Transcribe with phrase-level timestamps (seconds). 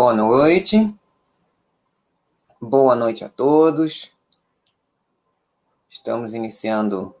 [0.00, 0.94] Boa noite.
[2.60, 4.12] Boa noite a todos.
[5.90, 7.12] Estamos iniciando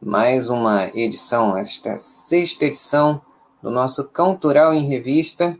[0.00, 3.20] mais uma edição, esta sexta edição
[3.60, 5.58] do nosso Cultural em Revista.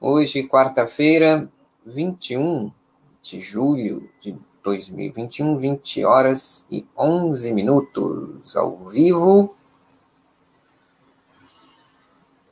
[0.00, 1.48] Hoje, quarta-feira,
[1.86, 2.72] 21
[3.22, 9.54] de julho de 2021, 20 horas e 11 minutos ao vivo.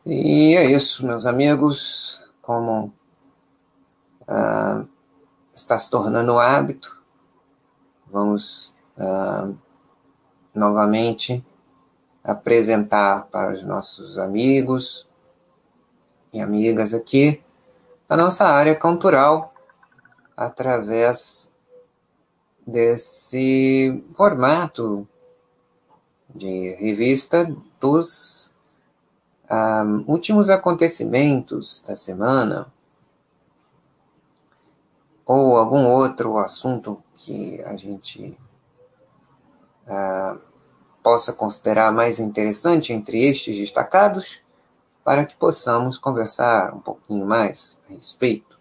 [0.06, 2.29] E é isso, meus amigos.
[2.40, 2.92] Como
[4.26, 4.84] ah,
[5.54, 7.02] está se tornando hábito,
[8.06, 9.50] vamos ah,
[10.54, 11.44] novamente
[12.22, 15.08] apresentar para os nossos amigos
[16.32, 17.42] e amigas aqui
[18.08, 19.54] a nossa área cultural
[20.36, 21.50] através
[22.66, 25.08] desse formato
[26.34, 28.49] de revista dos
[29.50, 32.72] um, últimos acontecimentos da semana
[35.26, 38.38] ou algum outro assunto que a gente
[39.86, 40.40] uh,
[41.02, 44.40] possa considerar mais interessante entre estes destacados,
[45.04, 48.58] para que possamos conversar um pouquinho mais a respeito.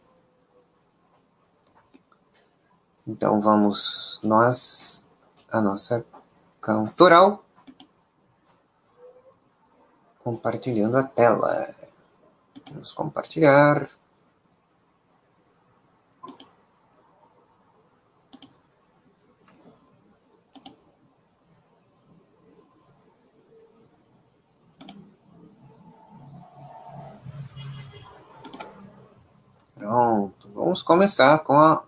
[3.05, 5.05] Então vamos nós
[5.51, 6.05] a nossa
[6.61, 7.43] cantoral
[10.29, 11.73] compartilhando a tela.
[12.71, 13.89] Vamos compartilhar.
[29.75, 31.83] Pronto, vamos começar com a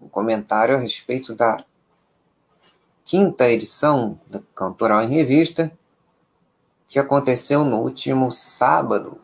[0.00, 1.62] um comentário a respeito da
[3.04, 5.77] quinta edição da Cantoral em Revista,
[6.88, 9.20] que aconteceu no último sábado.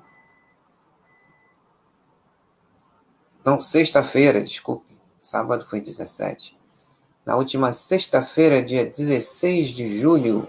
[3.42, 4.94] Não, sexta-feira, desculpe.
[5.18, 6.58] Sábado foi 17.
[7.24, 10.46] Na última sexta-feira, dia 16 de julho,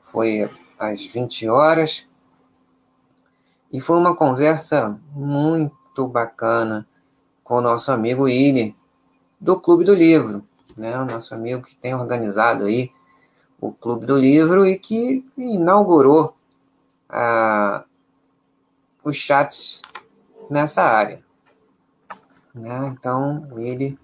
[0.00, 0.48] foi
[0.78, 2.08] às 20 horas.
[3.72, 6.88] E foi uma conversa muito bacana
[7.42, 8.76] com o nosso amigo Ine,
[9.40, 10.46] do Clube do Livro,
[10.76, 10.96] né?
[10.98, 12.92] O nosso amigo que tem organizado aí
[13.60, 16.36] o Clube do Livro e que inaugurou
[17.08, 17.84] ah,
[19.02, 19.82] os chats
[20.50, 21.22] nessa área.
[22.54, 22.88] Né?
[22.88, 23.98] Então, ele,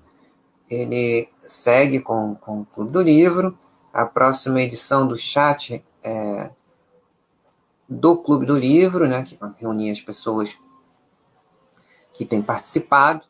[0.68, 3.58] ele segue com, com o Clube do Livro.
[3.92, 6.50] A próxima edição do chat é
[7.88, 10.56] do Clube do Livro, né, que vai reunir as pessoas
[12.12, 13.24] que têm participado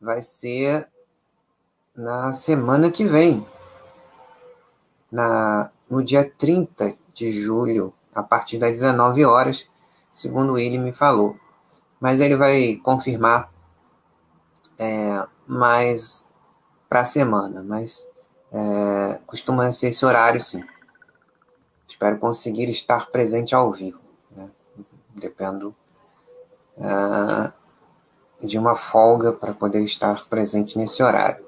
[0.00, 0.88] vai ser
[1.94, 3.46] na semana que vem,
[5.10, 9.66] na, no dia 30 de julho, a partir das 19 horas,
[10.10, 11.36] segundo ele me falou.
[12.00, 13.50] Mas ele vai confirmar
[14.78, 16.26] é, mais
[16.88, 18.06] para a semana, mas
[18.52, 20.62] é, costuma ser esse horário sim.
[21.86, 24.00] Espero conseguir estar presente ao vivo.
[24.30, 24.50] Né?
[25.14, 25.74] Dependo.
[26.76, 27.50] Uh,
[28.42, 31.45] de uma folga para poder estar presente nesse horário.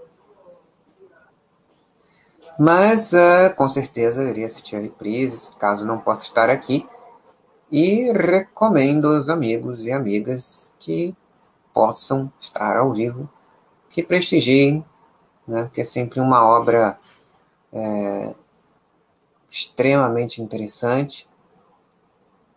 [2.59, 6.89] Mas, uh, com certeza, iria assistir a reprise, caso não possa estar aqui.
[7.71, 11.15] E recomendo aos amigos e amigas que
[11.72, 13.31] possam estar ao vivo,
[13.89, 14.84] que prestigiem,
[15.47, 16.99] né, porque é sempre uma obra
[17.72, 18.34] é,
[19.51, 21.28] extremamente interessante,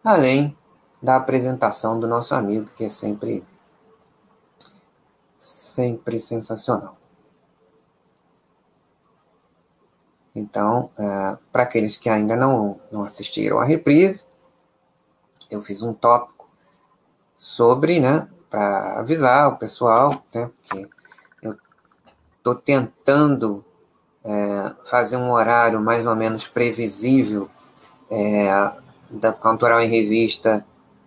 [0.04, 0.57] além
[1.01, 3.45] da apresentação do nosso amigo, que é sempre
[5.38, 7.00] sempre sensacional.
[10.36, 14.25] Então, é, para aqueles que ainda não, não assistiram a reprise,
[15.50, 16.50] eu fiz um tópico
[17.36, 20.89] sobre, né, para avisar o pessoal, né, porque
[21.42, 21.57] eu
[22.38, 23.66] estou tentando
[24.24, 27.50] é, fazer um horário mais ou menos previsível
[28.10, 28.72] é,
[29.10, 30.66] da Cantoral em Revista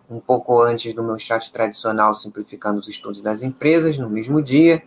[0.09, 4.83] um pouco antes do meu chat tradicional simplificando os estudos das empresas, no mesmo dia,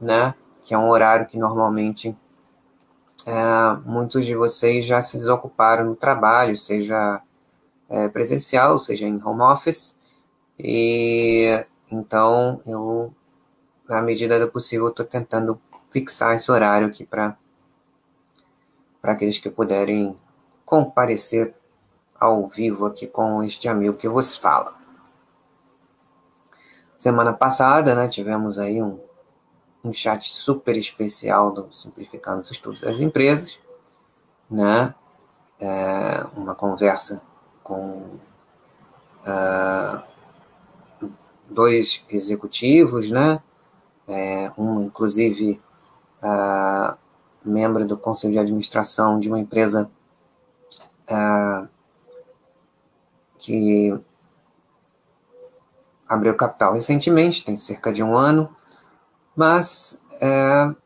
[0.00, 0.34] né?
[0.64, 2.16] Que é um horário que normalmente
[3.84, 7.22] muitos de vocês já se desocuparam no trabalho, seja
[7.88, 9.98] é, presencial, seja em home office,
[10.58, 13.12] e então eu,
[13.88, 15.60] na medida do possível, estou tentando
[15.90, 17.36] fixar esse horário aqui para
[19.00, 20.14] para aqueles que puderem
[20.64, 21.54] comparecer
[22.18, 24.74] ao vivo aqui com este amigo que vos fala.
[26.98, 29.00] Semana passada, né, tivemos aí um,
[29.82, 33.58] um chat super especial do Simplificando os Estudos das Empresas,
[34.50, 34.94] né,
[35.60, 37.22] é, uma conversa
[37.62, 38.18] com
[39.26, 40.02] uh,
[41.48, 43.40] dois executivos, né?
[44.08, 45.60] É, um, inclusive,
[46.22, 46.98] uh,
[47.44, 49.90] membro do conselho de administração de uma empresa
[51.08, 51.68] uh,
[53.38, 53.94] que
[56.08, 58.54] abriu capital recentemente, tem cerca de um ano,
[59.36, 60.76] mas uh,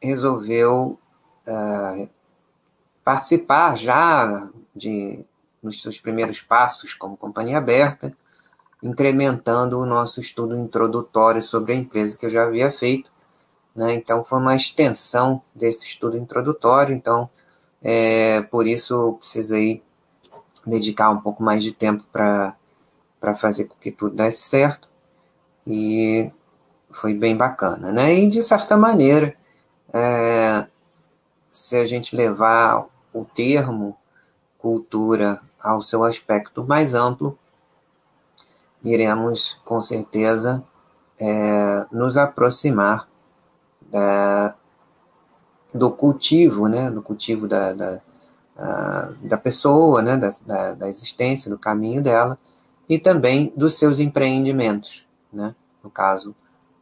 [0.00, 0.98] resolveu
[3.04, 5.24] participar já de
[5.62, 8.16] nos seus primeiros passos como companhia aberta,
[8.82, 13.10] incrementando o nosso estudo introdutório sobre a empresa que eu já havia feito.
[13.74, 13.94] Né?
[13.94, 16.94] Então, foi uma extensão desse estudo introdutório.
[16.94, 17.28] Então,
[17.82, 19.82] é, por isso, eu precisei
[20.66, 22.56] dedicar um pouco mais de tempo para
[23.36, 24.88] fazer com que tudo desse certo.
[25.66, 26.30] E
[26.96, 27.92] foi bem bacana.
[27.92, 28.14] Né?
[28.14, 29.34] E, de certa maneira,
[29.92, 30.66] é,
[31.52, 33.96] se a gente levar o termo
[34.58, 37.38] cultura ao seu aspecto mais amplo,
[38.82, 40.64] iremos com certeza
[41.20, 43.08] é, nos aproximar
[43.90, 44.54] da,
[45.72, 48.00] do cultivo, né, do cultivo da, da,
[49.22, 52.38] da pessoa, né, da, da, da, existência, do caminho dela,
[52.88, 56.34] e também dos seus empreendimentos, né, no caso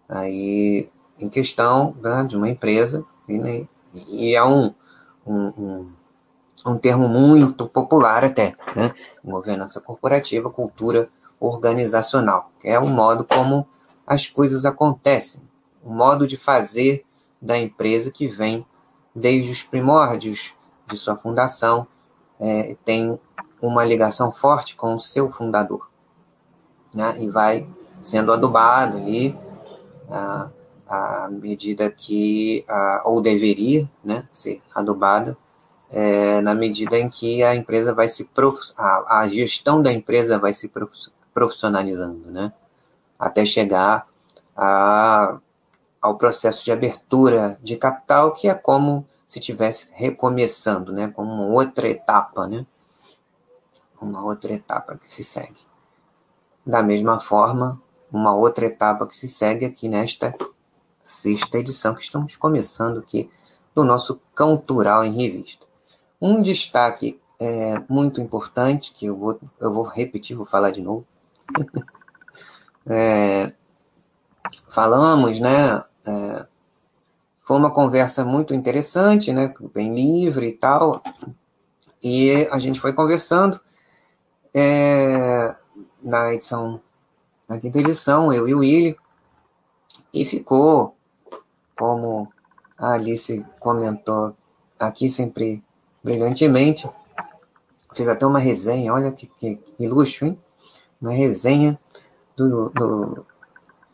[0.09, 3.69] aí em questão né, de uma empresa, e, né,
[4.09, 4.75] e é um,
[5.27, 5.93] um, um
[6.67, 8.95] um termo muito popular até, né?
[9.23, 13.67] Governança corporativa, cultura organizacional, que é o modo como
[14.07, 15.43] as coisas acontecem,
[15.83, 17.05] o modo de fazer
[17.41, 18.67] da empresa que vem
[19.15, 20.55] desde os primórdios
[20.87, 21.87] de sua fundação,
[22.41, 23.19] é, tem
[23.61, 25.91] uma ligação forte com o seu fundador,
[26.95, 27.15] né?
[27.19, 27.69] E vai
[28.03, 29.37] sendo adubado ali
[30.11, 30.51] à,
[30.87, 35.37] à medida que, a, ou deveria, né, ser adubada
[35.91, 38.59] é, na medida em que a empresa vai se prof...
[38.77, 40.71] a, a gestão da empresa vai se
[41.33, 42.53] profissionalizando, né?
[43.17, 44.07] Até chegar
[44.57, 45.39] a,
[46.03, 51.13] ao processo de abertura de capital, que é como se estivesse recomeçando, né?
[51.15, 52.67] Como uma outra etapa, né?
[54.01, 55.63] Uma outra etapa que se segue.
[56.67, 57.81] Da mesma forma,
[58.15, 60.33] uma outra etapa que se segue aqui nesta
[61.01, 63.29] sexta edição que estamos começando aqui
[63.75, 65.67] do nosso Cultural em Revista.
[66.21, 71.05] Um destaque é, muito importante, que eu vou, eu vou repetir, vou falar de novo.
[72.87, 73.53] é,
[74.69, 75.83] falamos, né?
[76.07, 76.47] É,
[77.45, 79.53] foi uma conversa muito interessante, né?
[79.75, 81.03] Bem livre e tal.
[82.01, 83.61] E a gente foi conversando.
[84.55, 85.53] É,
[86.01, 86.81] na edição,
[87.49, 88.97] na quinta edição, eu e o Willi,
[90.13, 90.97] e ficou,
[91.77, 92.33] como
[92.79, 94.37] a Alice comentou
[94.79, 95.63] aqui, sempre
[96.03, 96.89] brilhantemente.
[97.95, 100.39] Fiz até uma resenha, olha que, que, que luxo, hein?
[101.01, 101.79] Uma resenha
[102.37, 103.27] do, do,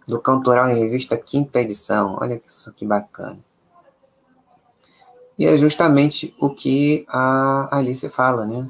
[0.07, 2.17] do Cantoral em Revista, quinta edição.
[2.21, 3.39] Olha isso que bacana.
[5.39, 8.69] E é justamente o que a Alice fala, né?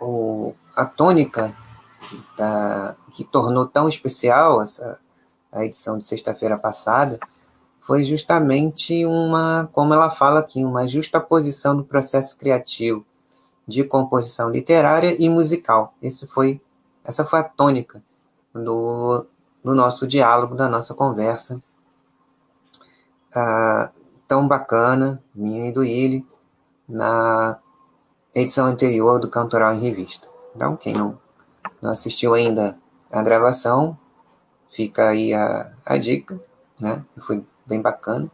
[0.00, 1.54] O, a tônica
[2.36, 5.00] da, que tornou tão especial essa
[5.54, 7.20] a edição de sexta-feira passada
[7.80, 13.04] foi justamente uma, como ela fala aqui, uma justa posição do processo criativo
[13.66, 15.94] de composição literária e musical.
[16.02, 16.60] Esse foi,
[17.04, 18.02] essa foi a tônica
[18.52, 19.26] do,
[19.62, 21.62] do nosso diálogo, da nossa conversa
[23.34, 23.90] ah,
[24.26, 26.26] tão bacana, minha e do Illy,
[26.88, 27.58] na
[28.34, 30.28] edição anterior do Cantoral em Revista.
[30.56, 31.18] Então, quem não,
[31.84, 32.78] não assistiu ainda
[33.12, 33.96] a gravação,
[34.70, 36.40] fica aí a, a dica,
[36.80, 37.04] né?
[37.20, 38.30] Foi bem bacana,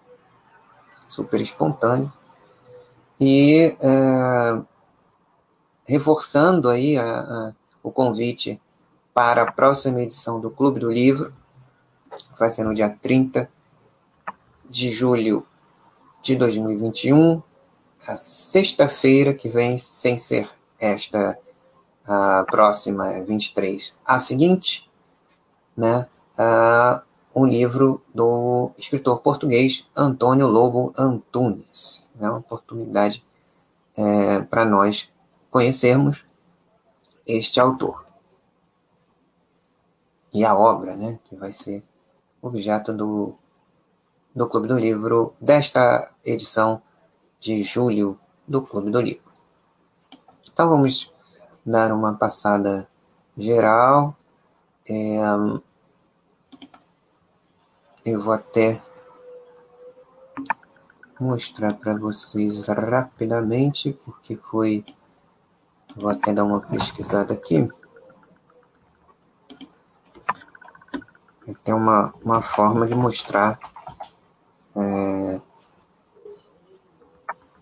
[1.09, 2.13] super espontâneo.
[3.19, 4.63] E é,
[5.85, 7.53] reforçando aí a, a,
[7.83, 8.63] o convite
[9.13, 11.35] para a próxima edição do Clube do Livro,
[12.39, 13.51] vai ser no dia 30
[14.69, 15.45] de julho
[16.23, 17.43] de 2021,
[18.07, 21.37] a sexta-feira que vem, sem ser esta
[22.07, 24.91] a próxima, 23, a seguinte,
[25.77, 26.07] né?
[27.35, 32.07] um livro do escritor português Antônio Lobo Antunes.
[32.21, 33.25] É uma oportunidade
[33.97, 35.11] é, para nós
[35.51, 36.25] conhecermos
[37.27, 38.07] este autor.
[40.33, 41.83] E a obra, né, que vai ser
[42.41, 43.35] objeto do,
[44.35, 46.81] do Clube do Livro desta edição
[47.41, 49.31] de julho do Clube do Livro.
[50.53, 51.13] Então vamos
[51.65, 52.89] dar uma passada
[53.37, 54.17] geral.
[54.89, 55.19] É,
[58.05, 58.81] eu vou até
[61.19, 64.85] mostrar para vocês rapidamente, porque foi.
[65.97, 67.69] Vou até dar uma pesquisada aqui.
[71.65, 73.59] tem uma, uma forma de mostrar
[74.77, 75.41] é,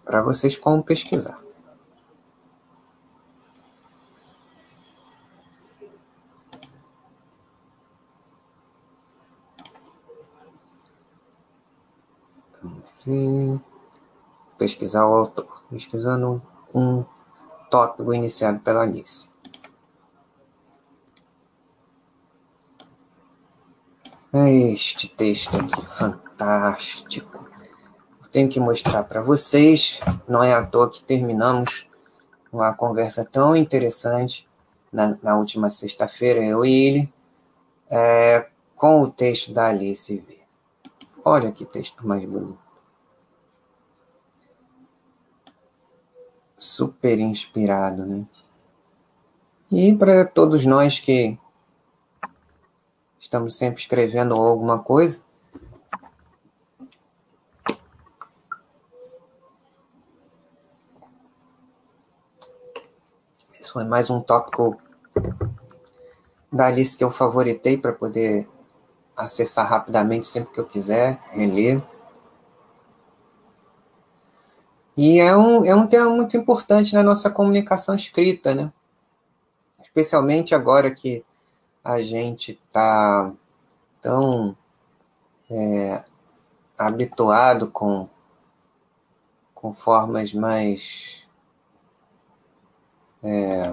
[0.04, 1.40] para vocês como pesquisar.
[13.00, 13.60] Aqui,
[14.68, 16.42] pesquisar o autor, pesquisando
[16.74, 17.02] um
[17.70, 19.28] tópico iniciado pela Alice.
[24.30, 27.48] É este texto aqui, fantástico.
[28.30, 30.00] Tenho que mostrar para vocês.
[30.28, 31.86] Não é à toa que terminamos
[32.52, 34.46] uma conversa tão interessante
[34.92, 37.14] na, na última sexta-feira, eu e ele,
[37.90, 40.40] é, com o texto da Alice V.
[41.24, 42.67] Olha que texto mais bonito.
[46.58, 48.26] Super inspirado, né?
[49.70, 51.38] E para todos nós que
[53.18, 55.20] estamos sempre escrevendo alguma coisa.
[63.60, 64.80] Esse foi mais um tópico
[66.50, 68.48] da lista que eu favoritei para poder
[69.14, 71.82] acessar rapidamente sempre que eu quiser, reler.
[75.00, 78.72] E é um, é um tema muito importante na nossa comunicação escrita, né?
[79.80, 81.24] Especialmente agora que
[81.84, 83.32] a gente está
[84.00, 84.56] tão
[85.48, 86.04] é,
[86.76, 88.08] habituado com,
[89.54, 91.24] com formas mais
[93.22, 93.72] é,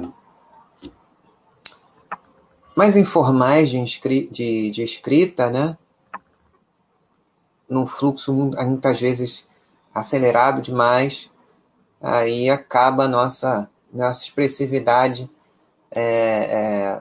[2.75, 5.75] mais informais de, de, de escrita, né?
[7.67, 9.48] Num fluxo muitas vezes
[9.96, 11.32] acelerado demais,
[12.02, 15.30] aí acaba a nossa, nossa expressividade
[15.90, 17.00] é, é,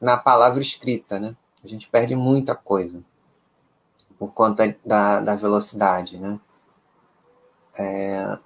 [0.00, 1.36] na palavra escrita, né?
[1.62, 3.04] A gente perde muita coisa
[4.18, 6.40] por conta da, da velocidade, né?
[7.78, 8.38] É,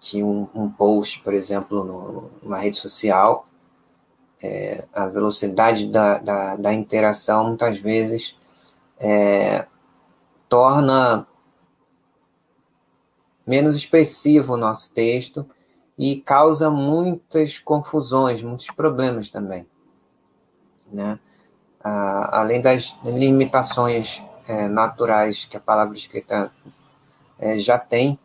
[0.00, 3.46] que um, um, post, por exemplo, numa rede social,
[4.40, 8.36] é, a velocidade da, da, da, interação muitas vezes
[9.00, 9.66] é,
[10.54, 11.26] torna
[13.44, 15.44] menos expressivo o nosso texto
[15.98, 19.66] e causa muitas confusões, muitos problemas também.
[20.92, 21.18] Né?
[21.82, 26.52] Ah, além das limitações é, naturais que a palavra escrita
[27.36, 28.16] é, já tem,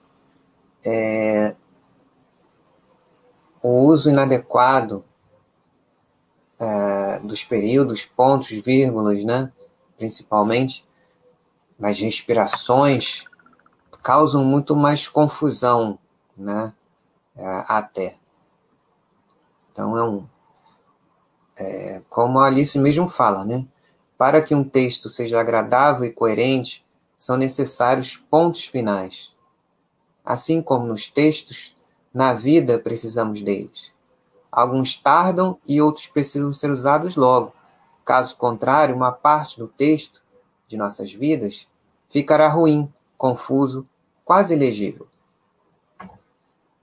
[0.86, 1.56] é,
[3.60, 5.04] o uso inadequado
[6.60, 9.52] é, dos períodos, pontos, vírgulas, né?
[9.98, 10.88] principalmente,
[11.80, 13.24] nas respirações,
[14.04, 15.98] causam muito mais confusão,
[16.38, 16.74] né?
[17.36, 18.18] É, até.
[19.72, 20.28] Então é um.
[21.58, 23.66] É, como a Alice mesmo fala, né?
[24.18, 26.86] Para que um texto seja agradável e coerente,
[27.18, 29.36] são necessários pontos finais.
[30.24, 31.76] Assim como nos textos,
[32.14, 33.94] na vida precisamos deles.
[34.52, 37.54] Alguns tardam e outros precisam ser usados logo.
[38.04, 40.22] Caso contrário, uma parte do texto
[40.70, 41.68] de nossas vidas
[42.10, 43.90] ficará ruim, confuso,
[44.24, 45.08] quase ilegível.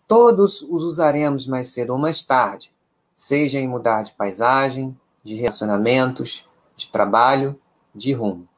[0.09, 2.75] Todos os usaremos mais cedo ou mais tarde,
[3.15, 7.59] seja em mudar de paisagem, de relacionamentos, de trabalho,
[7.95, 8.49] de rumo.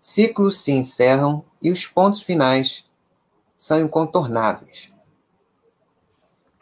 [0.00, 2.86] Ciclos se encerram e os pontos finais
[3.56, 4.92] são incontornáveis.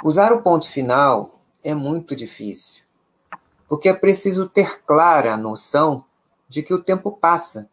[0.04, 2.84] Usar o ponto final é muito difícil,
[3.68, 6.04] porque é preciso ter clara a noção
[6.52, 7.66] de que o tempo passa,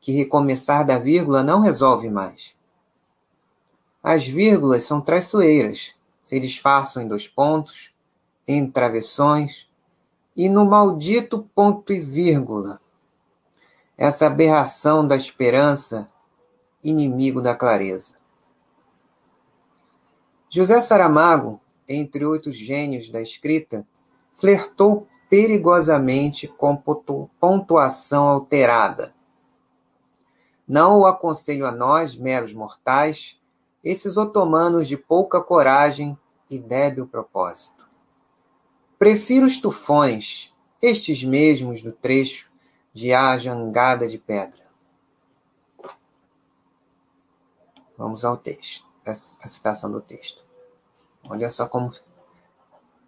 [0.00, 2.56] que recomeçar da vírgula não resolve mais.
[4.00, 7.92] As vírgulas são traiçoeiras, se disfarçam em dois pontos,
[8.46, 9.68] em travessões
[10.36, 12.80] e no maldito ponto e vírgula.
[13.98, 16.08] Essa aberração da esperança,
[16.84, 18.14] inimigo da clareza.
[20.48, 23.84] José Saramago, entre oito gênios da escrita,
[24.34, 26.76] flertou perigosamente com
[27.40, 29.14] pontuação alterada.
[30.66, 33.40] Não o aconselho a nós, meros mortais,
[33.82, 36.18] esses otomanos de pouca coragem
[36.50, 37.88] e débil propósito.
[38.98, 42.50] Prefiro os tufões, estes mesmos do trecho
[42.92, 44.68] de A Jangada de Pedra.
[47.96, 50.44] Vamos ao texto, a citação do texto.
[51.28, 51.92] Olha só como,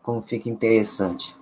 [0.03, 1.37] como fica interessante.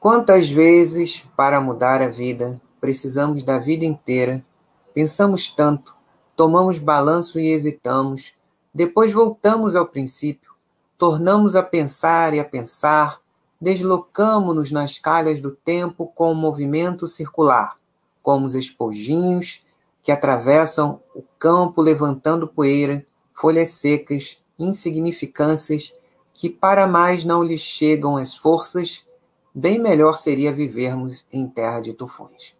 [0.00, 4.44] Quantas vezes, para mudar a vida, precisamos da vida inteira,
[4.94, 5.92] pensamos tanto,
[6.36, 8.32] tomamos balanço e hesitamos,
[8.72, 10.52] depois voltamos ao princípio,
[10.96, 13.20] tornamos a pensar e a pensar,
[13.60, 17.74] deslocamo-nos nas calhas do tempo com movimento circular,
[18.22, 19.62] como os esponjinhos
[20.00, 25.92] que atravessam o campo levantando poeira, folhas secas, insignificâncias
[26.32, 29.04] que para mais não lhes chegam as forças,
[29.54, 32.56] bem melhor seria vivermos em terra de tufões.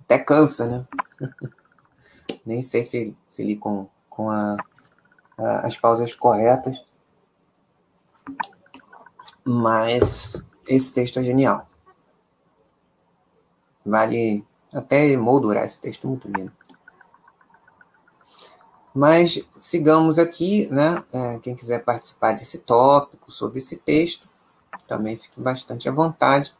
[0.00, 0.86] Até cansa, né?
[2.44, 4.56] Nem sei se, se li com, com a,
[5.36, 6.84] a, as pausas corretas,
[9.44, 11.66] mas esse texto é genial.
[13.84, 16.52] Vale até moldurar esse texto muito lindo.
[18.94, 21.02] Mas sigamos aqui, né?
[21.12, 24.27] É, quem quiser participar desse tópico, sobre esse texto,
[24.88, 26.52] também fique bastante à vontade.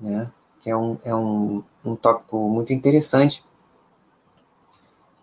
[0.00, 0.32] Né?
[0.60, 3.44] Que é um, é um, um tópico muito interessante,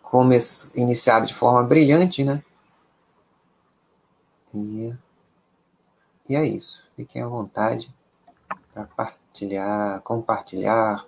[0.01, 0.38] come,
[0.75, 2.43] iniciado de forma brilhante, né?
[4.53, 4.93] E,
[6.27, 6.84] e é isso.
[6.96, 7.93] Fiquem à vontade
[8.74, 11.05] para partilhar, compartilhar,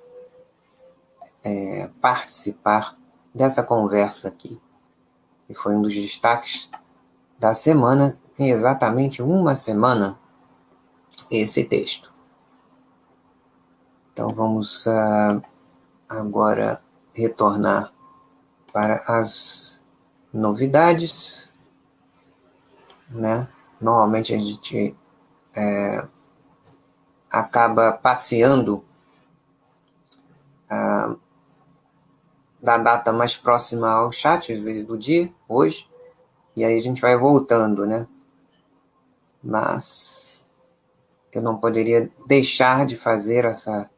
[1.44, 2.98] é, participar
[3.34, 4.62] dessa conversa aqui,
[5.48, 6.70] que foi um dos destaques
[7.42, 10.18] da semana, tem exatamente uma semana
[11.30, 12.12] esse texto.
[14.12, 15.42] Então vamos uh,
[16.10, 16.82] agora
[17.14, 17.94] retornar
[18.74, 19.84] para as
[20.34, 21.52] novidades,
[23.10, 23.48] né?
[23.80, 24.96] Normalmente a gente
[25.56, 26.08] é,
[27.30, 28.84] acaba passeando
[30.70, 31.20] uh,
[32.62, 35.90] da data mais próxima ao chat, às vezes do dia, hoje,
[36.56, 38.08] e aí a gente vai voltando, né?
[39.44, 40.46] Mas
[41.32, 43.90] eu não poderia deixar de fazer essa,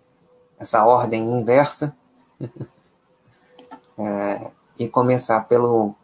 [0.58, 1.96] essa ordem inversa
[3.98, 5.96] é, e começar pelo,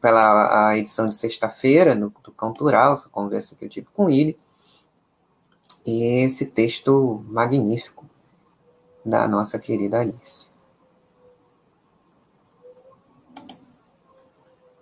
[0.00, 4.36] pela a edição de sexta-feira do, do Cantural, essa conversa que eu tive com ele,
[5.84, 8.04] e esse texto magnífico
[9.04, 10.50] da nossa querida Alice.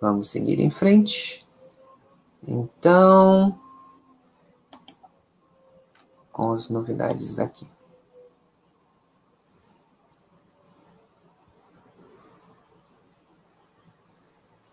[0.01, 1.45] Vamos seguir em frente.
[2.47, 3.59] Então,
[6.35, 7.65] com as novidades aqui.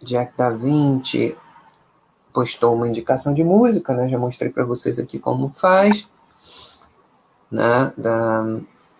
[0.02, 1.38] Jack Da Vinci
[2.32, 4.08] postou uma indicação de música, né?
[4.08, 6.08] Já mostrei para vocês aqui como faz,
[7.48, 7.92] né?
[7.96, 8.42] Da,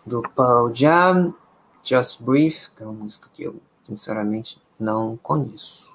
[0.06, 1.34] do Paul Jam,
[1.82, 3.56] Just Brief, que é uma música que eu
[3.88, 5.91] sinceramente não conheço.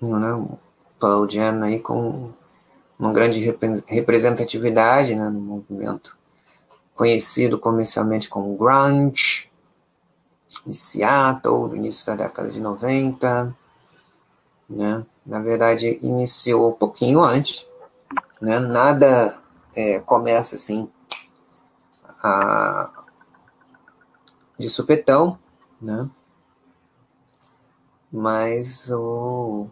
[0.00, 0.58] Né?
[0.98, 2.32] Paul Jan aí com
[2.98, 3.40] uma grande
[3.86, 6.16] representatividade né, no movimento
[6.94, 9.50] conhecido comercialmente como grunge
[10.66, 13.54] de Seattle, no início da década de 90,
[14.70, 15.04] né?
[15.26, 17.66] Na verdade, iniciou um pouquinho antes,
[18.40, 18.60] né?
[18.60, 19.42] Nada
[19.74, 20.90] é, começa assim
[22.22, 23.04] a,
[24.58, 25.38] de supetão,
[25.80, 26.08] né?
[28.12, 29.68] Mas o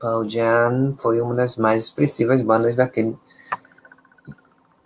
[0.00, 3.18] Pearl Jam foi uma das mais expressivas bandas daquele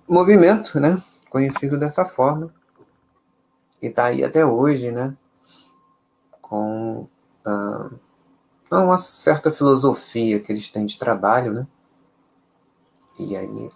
[0.08, 1.02] movimento, né?
[1.28, 2.52] Conhecido dessa forma.
[3.82, 5.16] E tá aí até hoje, né?
[6.40, 7.08] Com
[7.46, 7.98] uh,
[8.70, 11.66] uma certa filosofia que eles têm de trabalho, né?
[13.18, 13.70] E aí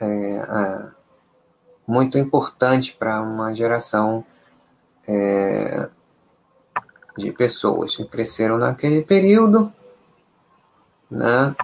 [0.00, 0.96] é uh,
[1.86, 4.24] muito importante para uma geração
[5.08, 5.88] é,
[7.16, 9.72] de pessoas que cresceram naquele período
[11.10, 11.54] né?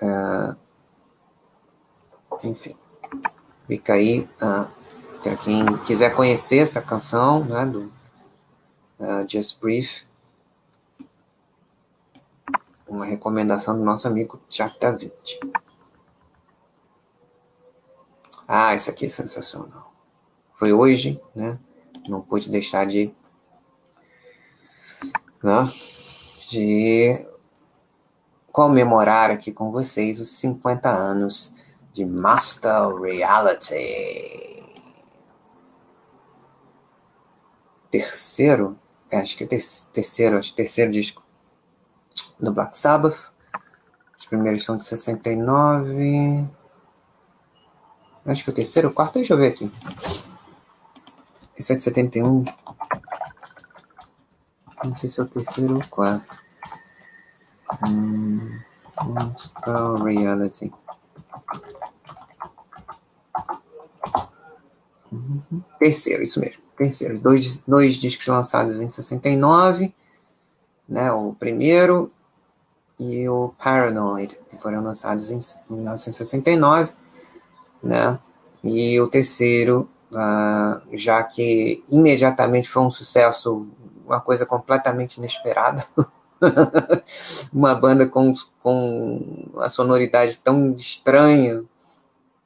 [0.00, 0.56] É,
[2.44, 2.74] enfim,
[3.66, 4.70] fica aí uh,
[5.22, 7.92] para quem quiser conhecer essa canção, né, do
[8.98, 10.04] uh, Just Brief,
[12.86, 15.40] uma recomendação do nosso amigo Jack Da Vinci.
[18.46, 19.92] Ah, isso aqui é sensacional.
[20.58, 21.58] Foi hoje, né?
[22.06, 23.12] Não pude deixar de,
[25.42, 25.72] né,
[26.50, 27.26] de
[28.54, 31.52] comemorar aqui com vocês os 50 anos
[31.92, 33.74] de Master Reality.
[37.90, 38.78] Terceiro,
[39.10, 41.20] é, acho que é terceiro, acho que terceiro disco
[42.38, 43.32] do Black Sabbath.
[44.16, 46.48] Os primeiros são de 69.
[48.24, 49.68] Acho que o terceiro, o quarto, deixa eu ver aqui.
[51.58, 52.44] Esse é de 71.
[54.84, 56.43] Não sei se é o terceiro ou o quarto.
[59.02, 60.72] Monster Reality.
[65.78, 66.62] Terceiro, isso mesmo.
[66.76, 67.18] Terceiro.
[67.18, 69.94] Dois, dois discos lançados em 69,
[70.88, 71.12] né?
[71.12, 72.10] O primeiro
[72.98, 76.92] e o Paranoid, que foram lançados em 1969,
[77.82, 78.18] né?
[78.62, 83.68] E o terceiro, uh, já que imediatamente foi um sucesso,
[84.06, 85.84] uma coisa completamente inesperada.
[87.52, 91.64] uma banda com, com a sonoridade tão estranha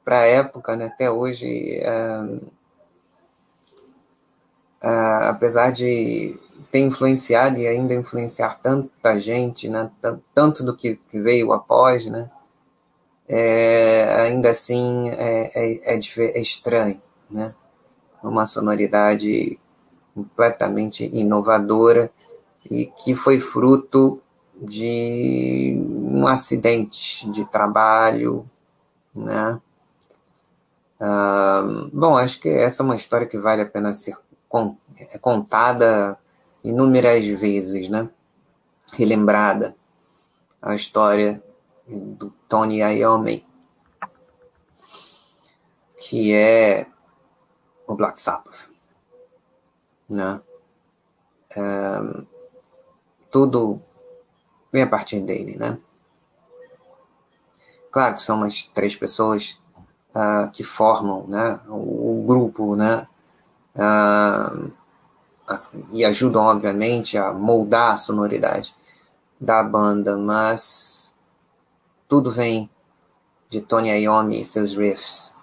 [0.03, 0.85] para a época, né?
[0.85, 2.45] até hoje, uh,
[4.83, 6.37] uh, apesar de
[6.71, 9.91] ter influenciado e ainda influenciar tanta gente, né?
[10.33, 12.29] tanto do que veio após, né?
[13.31, 16.99] É, ainda assim é, é, é, é estranho,
[17.29, 17.53] né?
[18.23, 19.59] uma sonoridade
[20.15, 22.11] completamente inovadora
[22.69, 24.21] e que foi fruto
[24.61, 28.43] de um acidente de trabalho,
[29.15, 29.61] né?
[30.99, 34.17] Ah, bom, acho que essa é uma história que vale a pena ser
[35.21, 36.19] contada
[36.63, 38.09] inúmeras vezes, né?
[38.93, 39.75] Relembrada
[40.61, 41.41] a história
[41.87, 43.45] do Tony Iommi,
[45.97, 46.85] que é
[47.87, 48.69] o Black Sabbath,
[50.09, 50.41] né?
[51.57, 52.38] Um,
[53.31, 53.81] tudo
[54.71, 55.77] vem a partir dele, né?
[57.91, 59.59] Claro que são umas três pessoas
[60.15, 61.59] uh, que formam, né?
[61.67, 63.07] O, o grupo, né?
[63.75, 64.71] Uh,
[65.91, 68.75] e ajudam, obviamente, a moldar a sonoridade
[69.39, 71.15] da banda, mas
[72.07, 72.69] tudo vem
[73.49, 75.33] de Tony Iommi e seus riffs.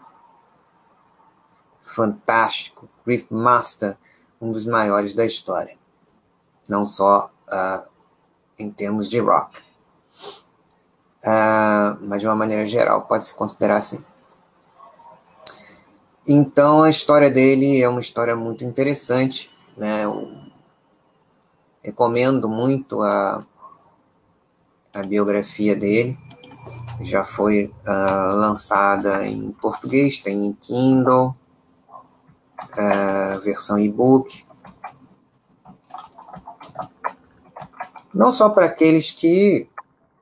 [1.83, 3.96] Fantástico, riff master,
[4.40, 5.77] um dos maiores da história.
[6.68, 7.88] Não só uh,
[8.59, 9.59] em termos de rock,
[11.24, 14.04] uh, mas de uma maneira geral, pode se considerar assim.
[16.28, 20.04] Então a história dele é uma história muito interessante né?
[20.04, 20.32] Eu
[21.82, 23.44] recomendo muito a,
[24.94, 26.18] a biografia dele.
[27.02, 31.37] Já foi uh, lançada em português, tem em Kindle,
[32.72, 34.45] uh, versão e-book.
[38.16, 39.68] Não só para aqueles que,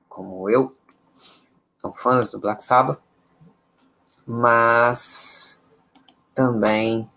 [0.09, 0.77] como eu,
[1.79, 2.99] são fãs do Black Sabbath,
[4.27, 5.61] mas
[6.35, 7.09] também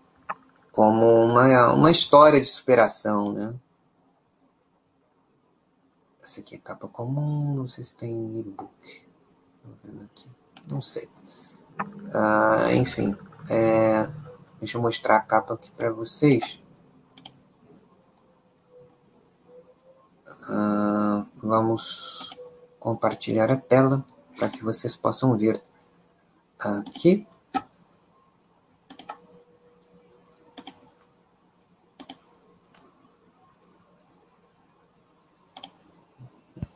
[0.70, 3.58] como uma, uma história de superação, né?
[6.22, 9.08] Essa aqui é capa comum, não sei se tem e-book.
[10.70, 11.08] Não sei.
[12.14, 13.16] Ah, enfim,
[13.50, 14.08] é,
[14.60, 16.62] deixa eu mostrar a capa aqui para vocês.
[20.48, 22.30] Ah, vamos
[22.80, 24.04] compartilhar a tela
[24.36, 25.62] para que vocês possam ver
[26.58, 27.26] aqui.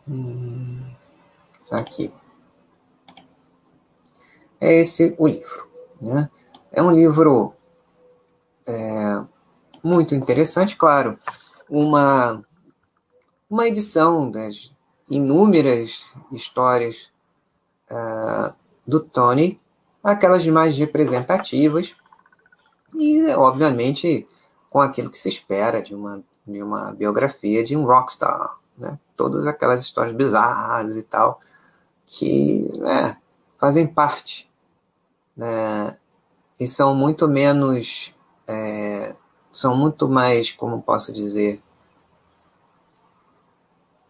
[0.07, 0.93] Hum,
[1.71, 2.13] aqui.
[4.61, 5.69] É esse o livro.
[6.01, 6.29] Né?
[6.71, 7.55] É um livro
[8.67, 9.25] é,
[9.83, 11.19] muito interessante, claro.
[11.71, 12.45] Uma,
[13.53, 14.73] uma edição das
[15.11, 17.13] inúmeras histórias
[17.91, 19.61] uh, do Tony,
[20.03, 21.95] aquelas mais representativas,
[22.95, 24.27] e, obviamente,
[24.71, 28.99] com aquilo que se espera de uma, de uma biografia de um rockstar né?
[29.15, 31.39] Todas aquelas histórias bizarras e tal,
[32.07, 33.19] que né,
[33.59, 34.51] fazem parte,
[35.37, 35.95] né?
[36.59, 38.15] E são muito menos,
[38.47, 39.15] é,
[39.53, 41.63] são muito mais, como posso dizer,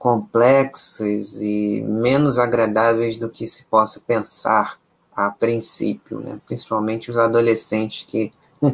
[0.03, 4.81] complexas e menos agradáveis do que se possa pensar
[5.15, 6.41] a princípio, né?
[6.45, 8.33] principalmente os adolescentes que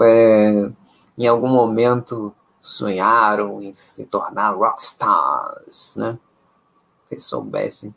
[0.00, 0.68] é,
[1.16, 6.18] em algum momento sonharam em se tornar rockstars, né?
[7.10, 7.94] Se soubessem.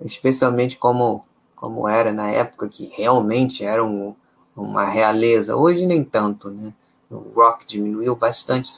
[0.00, 4.16] Especialmente como, como era na época que realmente era um,
[4.56, 5.54] uma realeza.
[5.54, 6.74] Hoje nem tanto, né?
[7.08, 8.68] O rock diminuiu bastante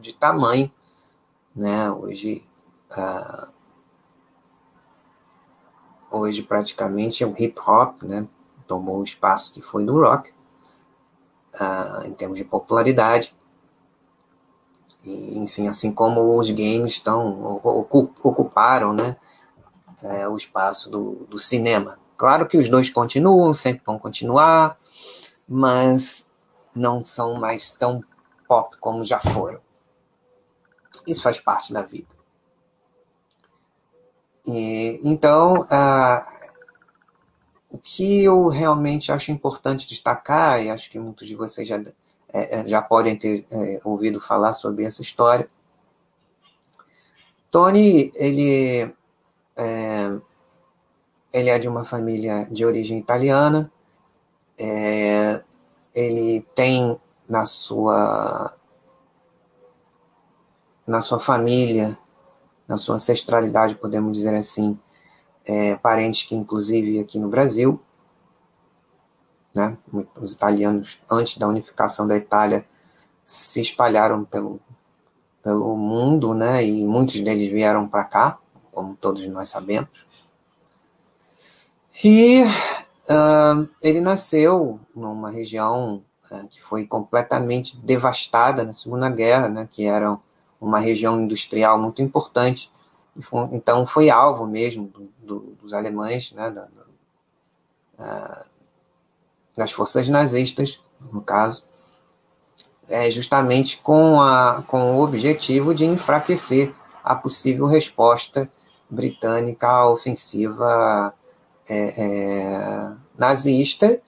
[0.00, 0.68] de tamanho,
[1.54, 1.88] né?
[1.92, 2.47] Hoje,
[2.96, 3.52] uh,
[6.10, 8.26] hoje praticamente o hip hop, né?
[8.66, 10.30] Tomou o espaço que foi do rock,
[11.54, 13.34] uh, em termos de popularidade
[15.04, 17.60] enfim, assim como os games estão
[18.22, 19.16] ocuparam, né,
[20.02, 21.98] é, o espaço do, do cinema.
[22.16, 24.78] Claro que os dois continuam, sempre vão continuar,
[25.48, 26.28] mas
[26.74, 28.02] não são mais tão
[28.46, 29.60] pop como já foram.
[31.06, 32.17] Isso faz parte da vida.
[35.04, 35.66] Então,
[37.70, 41.76] o que eu realmente acho importante destacar, e acho que muitos de vocês já,
[42.32, 45.48] é, é já podem ter é, ouvido falar sobre essa história,
[47.50, 48.94] Tony, ele
[49.56, 50.20] é,
[51.32, 53.70] ele é de uma família de origem italiana,
[54.58, 55.42] é,
[55.94, 58.54] ele tem na sua
[60.86, 61.98] na sua família,
[62.68, 64.78] na sua ancestralidade, podemos dizer assim,
[65.46, 67.80] é, parentes que inclusive aqui no Brasil,
[69.54, 69.76] né,
[70.20, 72.66] os italianos antes da unificação da Itália
[73.24, 74.60] se espalharam pelo
[75.42, 78.38] pelo mundo, né, e muitos deles vieram para cá,
[78.70, 80.06] como todos nós sabemos.
[82.04, 89.68] E uh, ele nasceu numa região uh, que foi completamente devastada na Segunda Guerra, né,
[89.70, 90.18] que era
[90.60, 92.70] uma região industrial muito importante.
[93.52, 96.68] Então foi alvo mesmo do, do, dos alemães, né, da,
[97.98, 98.48] uh,
[99.56, 101.64] das forças nazistas, no caso,
[102.88, 106.72] é, justamente com, a, com o objetivo de enfraquecer
[107.04, 108.50] a possível resposta
[108.88, 111.14] britânica à ofensiva
[111.68, 114.00] é, é, nazista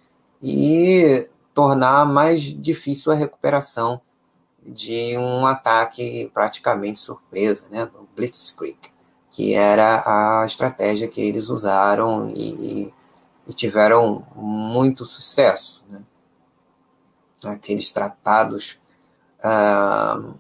[0.43, 4.01] e tornar mais difícil a recuperação
[4.65, 8.79] de um ataque praticamente surpresa, né, o Blitzkrieg,
[9.31, 10.03] que era
[10.43, 12.93] a estratégia que eles usaram e,
[13.47, 15.85] e tiveram muito sucesso.
[15.89, 16.03] Né?
[17.45, 18.79] Aqueles tratados
[19.43, 20.35] ah,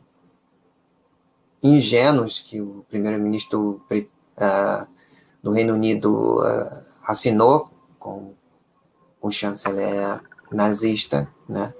[1.62, 4.86] ingênuos que o primeiro-ministro uh,
[5.42, 8.34] do Reino Unido uh, assinou com,
[9.20, 11.74] com o chanceler nazista, né?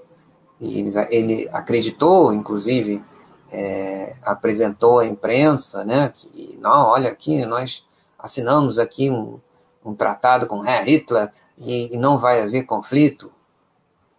[0.61, 3.03] E ele acreditou, inclusive,
[3.51, 6.09] é, apresentou à imprensa, né?
[6.09, 7.83] Que não, olha aqui, nós
[8.17, 9.39] assinamos aqui um,
[9.83, 13.31] um tratado com Hitler e, e, não vai haver conflito,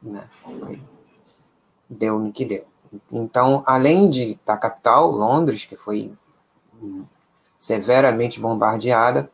[0.03, 0.29] né?
[1.89, 2.67] Deu no que deu.
[3.11, 6.13] Então, além de da capital, Londres, que foi
[7.57, 9.31] severamente bombardeada,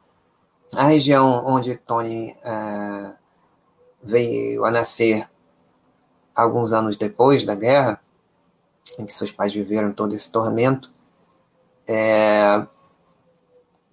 [0.76, 3.14] a região onde Tony é,
[4.02, 5.26] veio a nascer
[6.42, 8.00] alguns anos depois da guerra,
[8.98, 10.92] em que seus pais viveram todo esse tormento,
[11.86, 12.66] é,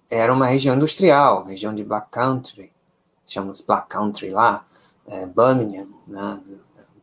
[0.08, 2.72] era uma região industrial, região de Black Country,
[3.26, 4.64] chamamos Black Country lá,
[5.06, 6.42] é, Birmingham, né,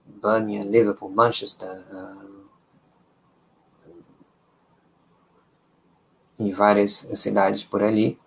[0.05, 2.23] Birmingham, Liverpool, Manchester, uh,
[6.39, 8.19] em várias cidades por ali,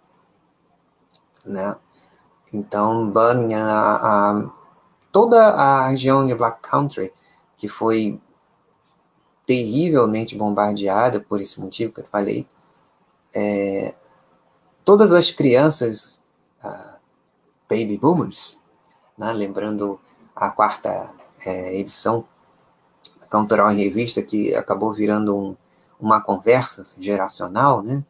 [1.45, 1.77] né?
[2.53, 4.53] Então, Birmingham, a, a,
[5.17, 7.11] toda a região de Black Country,
[7.57, 8.21] que foi
[9.47, 12.47] terrivelmente bombardeada por esse motivo que eu falei,
[13.35, 13.95] é,
[14.85, 16.23] todas as crianças
[17.67, 18.61] baby boomers,
[19.17, 19.33] né?
[19.33, 19.99] lembrando
[20.35, 21.11] a quarta
[21.47, 22.23] é, edição
[23.31, 25.57] Cultural em Revista, que acabou virando um,
[25.99, 28.05] uma conversa geracional, né?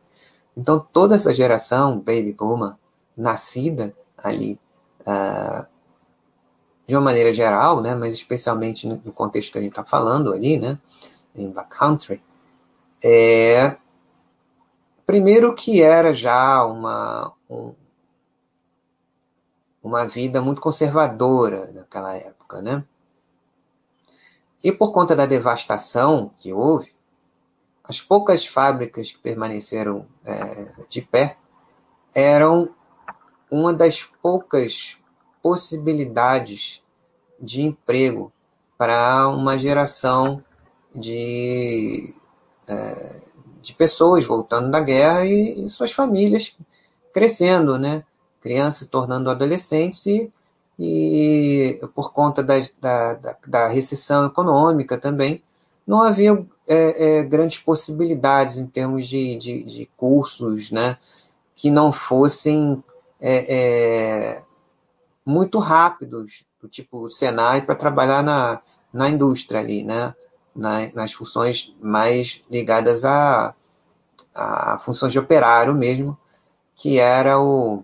[0.57, 2.75] Então, toda essa geração baby boomer,
[3.17, 4.59] nascida ali,
[5.03, 5.76] uh,
[6.87, 7.95] de uma maneira geral, né?
[7.95, 10.79] Mas especialmente no contexto que a gente está falando ali, né?
[11.35, 12.23] Em Black Country,
[13.03, 13.77] é...
[15.05, 17.73] Primeiro que era já uma, um,
[19.81, 22.85] uma vida muito conservadora naquela época, né?
[24.65, 26.93] E por conta da devastação que houve,
[27.85, 31.37] as poucas fábricas que permaneceram é, de pé
[32.13, 32.75] eram
[33.49, 34.99] uma das poucas
[35.47, 36.83] possibilidades
[37.41, 38.33] de emprego
[38.77, 40.43] para uma geração
[40.93, 42.13] de,
[42.69, 43.21] é,
[43.63, 46.57] de pessoas voltando da guerra e, e, suas famílias
[47.15, 48.03] crescendo, né?
[48.41, 50.33] Crianças tornando adolescentes e,
[50.77, 55.41] e por conta da, da, da recessão econômica também,
[55.87, 60.99] não havia é, é, grandes possibilidades em termos de, de, de, cursos, né,
[61.55, 62.83] que não fossem
[63.21, 64.46] é, é
[65.27, 68.63] muito rápidos, do tipo Senai, para trabalhar na,
[68.93, 70.15] na indústria ali, né,
[70.55, 73.55] na, nas funções mais ligadas a,
[74.33, 76.17] a funções de operário mesmo,
[76.77, 77.83] que era o,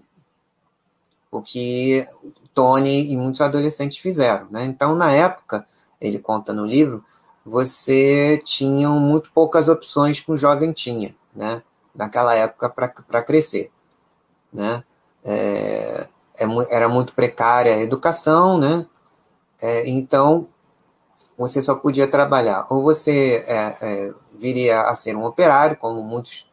[1.31, 2.07] o que
[2.55, 4.47] Tony e muitos adolescentes fizeram.
[4.51, 4.65] Né?
[4.65, 5.67] Então, na época,
[6.01, 7.05] ele conta no livro,
[7.45, 11.61] você tinha muito poucas opções que um jovem tinha, né?
[11.95, 13.71] Naquela época para crescer,
[14.53, 14.85] né?
[15.25, 16.09] É,
[16.71, 18.87] era muito precária a educação, né?
[19.61, 20.49] É, então
[21.37, 22.66] você só podia trabalhar.
[22.71, 26.47] Ou você é, é viria a ser um operário, como muitos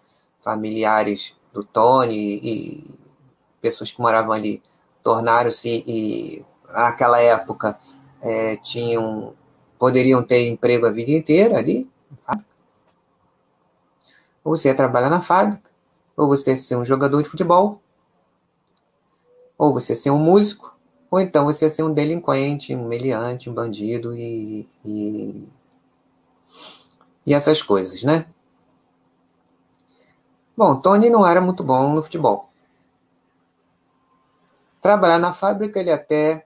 [0.43, 2.99] familiares do Tony e
[3.61, 4.61] pessoas que moravam ali
[5.03, 7.77] tornaram-se e naquela época
[8.21, 9.33] é, tinham
[9.77, 11.89] poderiam ter emprego a vida inteira ali.
[14.43, 15.69] Ou você ia trabalhar na fábrica
[16.15, 17.81] ou você ia ser um jogador de futebol
[19.59, 20.75] ou você ser um músico
[21.11, 25.47] ou então você ser um delinquente um meliante um bandido e, e,
[27.27, 28.25] e essas coisas né
[30.57, 32.49] bom Tony não era muito bom no futebol
[34.81, 36.45] Trabalhar na fábrica, ele até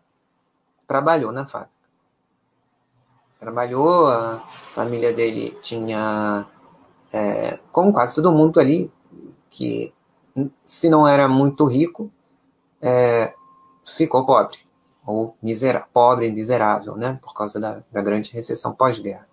[0.88, 1.71] trabalhou na fábrica.
[3.39, 6.47] Trabalhou, a família dele tinha,
[7.12, 8.91] é, como quase todo mundo ali,
[9.52, 9.93] que
[10.65, 12.12] se não era muito rico,
[12.84, 13.34] é,
[13.86, 14.58] ficou pobre,
[15.06, 15.38] ou
[15.93, 19.28] pobre e miserável, né, por causa da, da grande recessão pós-guerra.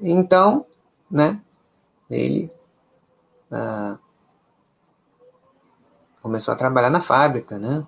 [0.00, 0.66] Então,
[1.10, 1.40] né,
[2.10, 2.52] ele
[3.50, 3.98] ah,
[6.20, 7.86] começou a trabalhar na fábrica, né?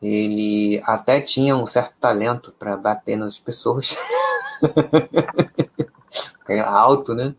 [0.00, 3.96] Ele até tinha um certo talento para bater nas pessoas.
[6.48, 7.34] Era alto, né?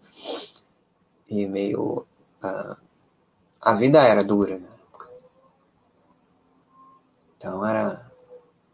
[1.30, 2.08] E meio.
[2.44, 2.76] Uh,
[3.62, 4.73] a vida era dura época.
[7.44, 8.10] Então era.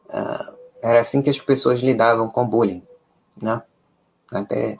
[0.07, 2.83] Uh, era assim que as pessoas lidavam com bullying,
[3.41, 3.61] né?
[4.31, 4.77] Até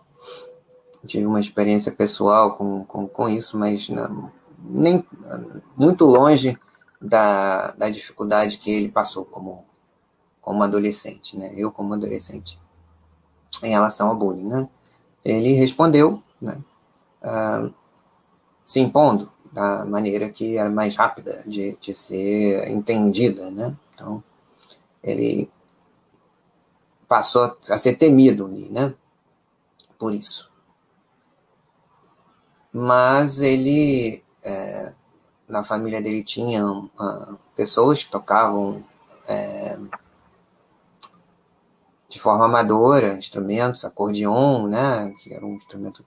[1.05, 5.03] tive uma experiência pessoal com, com, com isso, mas não, nem
[5.75, 6.57] muito longe
[7.01, 9.65] da, da dificuldade que ele passou como,
[10.39, 11.51] como adolescente, né?
[11.57, 12.59] Eu como adolescente,
[13.63, 14.69] em relação ao bullying, né?
[15.25, 16.57] Ele respondeu, né?
[17.21, 17.73] Uh,
[18.65, 23.75] se impondo da maneira que era mais rápida de, de ser entendida, né?
[23.93, 24.23] Então,
[25.03, 25.49] ele
[27.07, 28.93] passou a ser temido ali, né?
[29.97, 30.49] Por isso.
[32.71, 34.93] Mas ele é,
[35.49, 38.83] na família dele tinha uh, pessoas que tocavam
[39.27, 39.77] é,
[42.07, 46.05] de forma amadora instrumentos, acordeon, né, que era um instrumento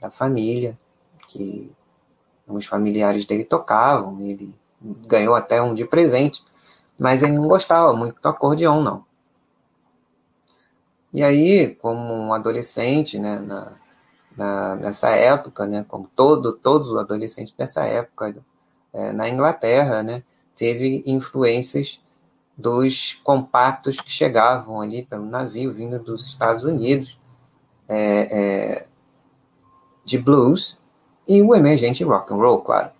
[0.00, 0.78] da família,
[1.28, 1.72] que
[2.56, 4.54] os familiares dele tocavam, ele
[5.06, 6.42] ganhou até um de presente,
[6.98, 9.04] mas ele não gostava muito do acordeon, não.
[11.12, 13.76] E aí, como um adolescente, né, na,
[14.36, 18.36] na, nessa época, né, como todo, todos os adolescentes dessa época,
[18.92, 20.22] é, na Inglaterra, né,
[20.54, 22.00] teve influências
[22.56, 27.18] dos compactos que chegavam ali pelo navio vindo dos Estados Unidos,
[27.88, 28.86] é, é,
[30.04, 30.78] de blues
[31.30, 32.90] e o emergente rock and roll, claro.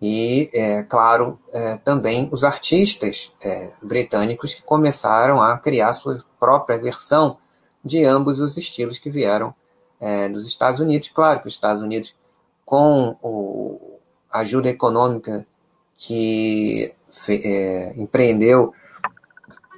[0.00, 6.78] E, é, claro, é, também os artistas é, britânicos que começaram a criar sua própria
[6.78, 7.36] versão
[7.84, 9.54] de ambos os estilos que vieram
[10.00, 11.10] é, dos Estados Unidos.
[11.10, 12.16] Claro que os Estados Unidos
[12.64, 13.98] com
[14.30, 15.46] a ajuda econômica
[15.94, 16.90] que
[17.28, 18.72] é, empreendeu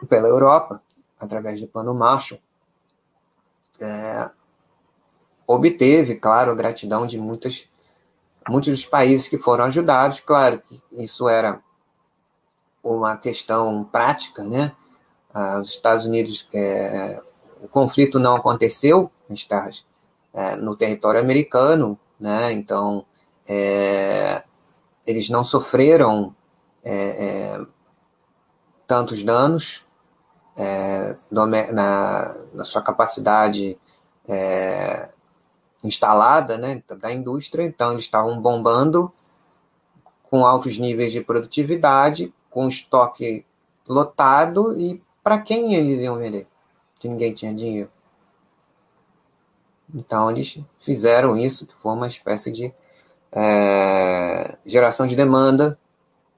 [0.09, 0.81] pela Europa,
[1.19, 2.39] através do Plano Marshall,
[3.81, 4.31] é,
[5.47, 7.69] obteve, claro, a gratidão de muitas,
[8.49, 10.21] muitos dos países que foram ajudados.
[10.21, 11.61] Claro que isso era
[12.83, 14.73] uma questão prática, né?
[15.33, 17.23] Ah, os Estados Unidos, é,
[17.61, 19.71] o conflito não aconteceu está,
[20.33, 22.53] é, no território americano, né?
[22.53, 23.05] Então,
[23.49, 24.43] é,
[25.07, 26.35] eles não sofreram
[26.85, 27.67] é, é
[28.87, 29.85] tantos danos
[30.57, 33.79] é, na, na, sua capacidade
[34.29, 35.11] é,
[35.87, 39.13] instalada né, da indústria, então eles estavam bombando
[40.31, 43.45] com altos níveis de produtividade, com estoque
[43.89, 46.47] lotado e para quem eles iam vender?
[46.99, 47.91] Que ninguém tinha dinheiro.
[49.95, 52.73] Então, eles fizeram isso, que foi uma espécie de
[53.33, 55.79] é, geração de demanda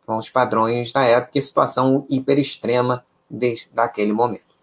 [0.07, 4.57] com os padrões da época e situação hiper extrema de, daquele momento.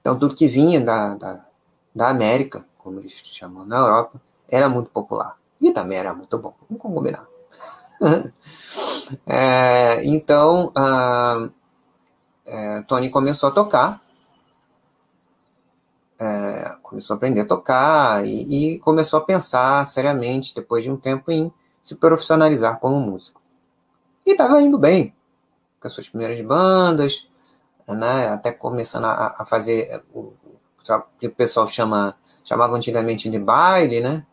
[0.00, 1.46] Então, tudo que vinha da, da,
[1.94, 5.36] da América, como eles chamam na Europa, era muito popular.
[5.60, 6.54] E também era muito bom.
[6.68, 7.26] Vamos combinar.
[9.26, 10.70] é, então,
[12.46, 14.04] é, Tony começou a tocar
[16.18, 20.96] é, começou a aprender a tocar e, e, começou a pensar seriamente, depois de um
[20.96, 23.42] tempo, em se profissionalizar como músico.
[24.24, 25.14] E estava indo bem,
[25.80, 27.28] com as suas primeiras bandas,
[27.86, 30.02] né, até começando a, a fazer
[31.18, 34.26] que o pessoal chama, chamava antigamente de baile, né,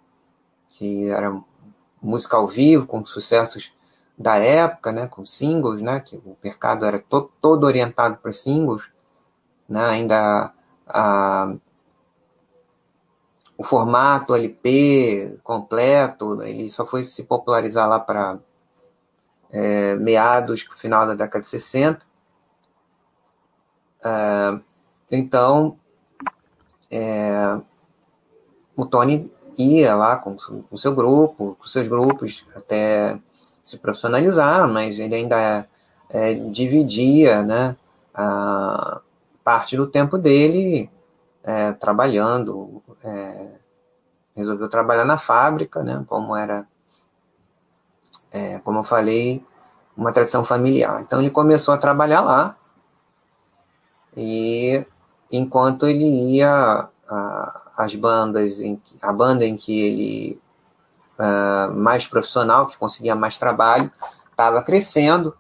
[0.70, 1.42] que era
[2.02, 3.74] música ao vivo, com sucessos
[4.18, 8.92] da época, né, com singles, né, que o mercado era to, todo orientado para singles,
[9.68, 10.54] né, ainda
[10.88, 11.54] a,
[13.58, 18.40] o formato LP completo, ele só foi se popularizar lá para
[19.52, 22.06] é, meados, final da década de 60.
[24.04, 24.60] É,
[25.12, 25.78] então,
[26.92, 27.60] é,
[28.76, 30.36] o Tony ia lá com
[30.70, 33.20] o seu grupo, com seus grupos, até
[33.64, 35.68] se profissionalizar, mas ele ainda
[36.10, 37.76] é, dividia né,
[38.14, 39.02] a
[39.44, 40.90] parte do tempo dele
[41.44, 43.60] é, trabalhando, é,
[44.36, 46.68] resolveu trabalhar na fábrica, né, como era,
[48.32, 49.46] é, como eu falei,
[49.96, 51.02] uma tradição familiar.
[51.02, 52.58] Então ele começou a trabalhar lá
[54.16, 54.86] e
[55.32, 56.06] enquanto ele
[56.36, 60.42] ia a, as bandas, em, a banda em que ele
[61.20, 63.92] uh, mais profissional, que conseguia mais trabalho,
[64.30, 65.36] estava crescendo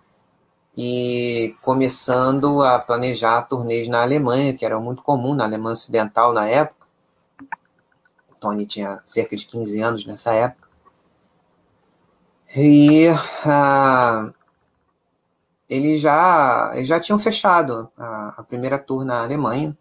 [0.78, 6.48] e começando a planejar turnês na Alemanha, que era muito comum na Alemanha Ocidental na
[6.48, 6.88] época.
[8.32, 10.70] O Tony tinha cerca de 15 anos nessa época.
[12.56, 14.34] E uh,
[15.72, 19.76] eles já, eles já tinham fechado a, a primeira tour na Alemanha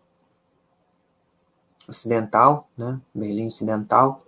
[1.89, 3.01] Ocidental, né?
[3.13, 4.21] Berlim Ocidental,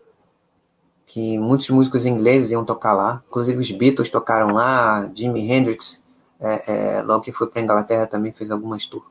[1.06, 6.02] que muitos músicos ingleses iam tocar lá, inclusive os Beatles tocaram lá, Jimi Hendrix,
[6.40, 9.06] é, é, logo que foi para Inglaterra também fez algumas tour,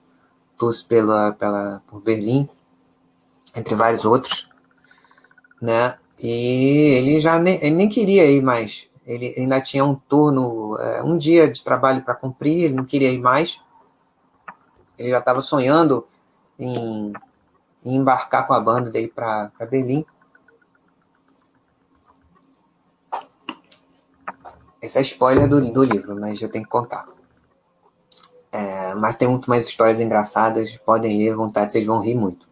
[0.58, 2.50] tours pela, pela, por Berlim,
[3.56, 4.50] entre vários outros,
[5.62, 5.98] né?
[6.22, 8.91] E ele já nem, ele nem queria ir mais.
[9.12, 13.12] Ele ainda tinha um turno, é, um dia de trabalho para cumprir, ele não queria
[13.12, 13.60] ir mais.
[14.98, 16.08] Ele já estava sonhando
[16.58, 17.14] em
[17.84, 20.06] e embarcar com a banda dele para Berlim.
[24.82, 27.08] Esse é spoiler do, do livro, mas eu tenho que contar.
[28.52, 32.48] É, mas tem muito mais histórias engraçadas, podem ler à vontade, vocês vão rir muito.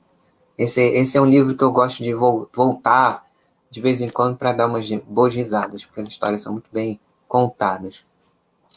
[0.58, 3.26] Esse, esse é um livro que eu gosto de voltar
[3.70, 7.00] de vez em quando para dar umas boas risadas, porque as histórias são muito bem
[7.28, 8.04] contadas.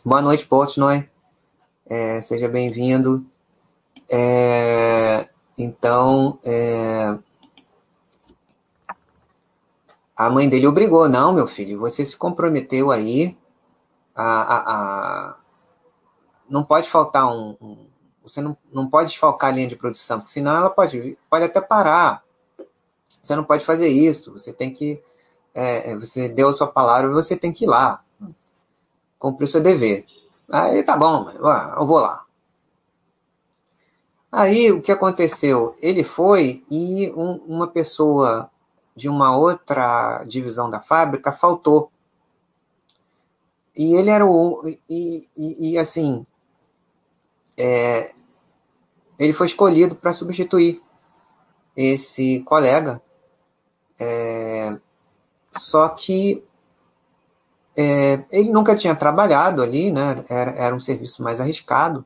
[0.04, 1.06] Boa noite, Portnoy.
[1.86, 3.26] É, seja bem-vindo.
[4.10, 5.28] É,
[5.58, 7.18] então, é...
[10.16, 13.36] a mãe dele obrigou, não, meu filho, você se comprometeu aí
[14.14, 15.36] a, a, a...
[16.48, 17.86] não pode faltar um, um,
[18.22, 21.60] você não, não pode desfalcar a linha de produção, porque senão ela pode, pode até
[21.60, 22.22] parar.
[23.22, 25.00] Você não pode fazer isso, você tem que,
[25.54, 28.02] é, é você deu a sua palavra, você tem que ir lá,
[29.18, 30.04] cumprir o seu dever.
[30.50, 32.26] Aí tá bom, eu vou lá.
[34.30, 35.76] Aí o que aconteceu?
[35.80, 38.50] Ele foi e um, uma pessoa
[38.96, 41.92] de uma outra divisão da fábrica faltou.
[43.76, 44.62] E ele era o.
[44.88, 46.26] E, e, e assim.
[47.56, 48.14] É,
[49.18, 50.82] ele foi escolhido para substituir
[51.76, 53.02] esse colega.
[54.02, 54.76] É,
[55.52, 56.42] só que
[57.76, 60.24] é, ele nunca tinha trabalhado ali, né?
[60.28, 62.04] Era, era um serviço mais arriscado.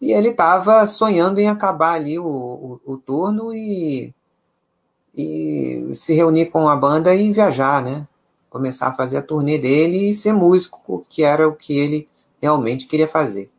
[0.00, 4.12] E ele estava sonhando em acabar ali o, o, o, turno e,
[5.14, 8.06] e se reunir com a banda e viajar, né?
[8.50, 12.08] Começar a fazer a turnê dele e ser músico, que era o que ele
[12.42, 13.50] realmente queria fazer.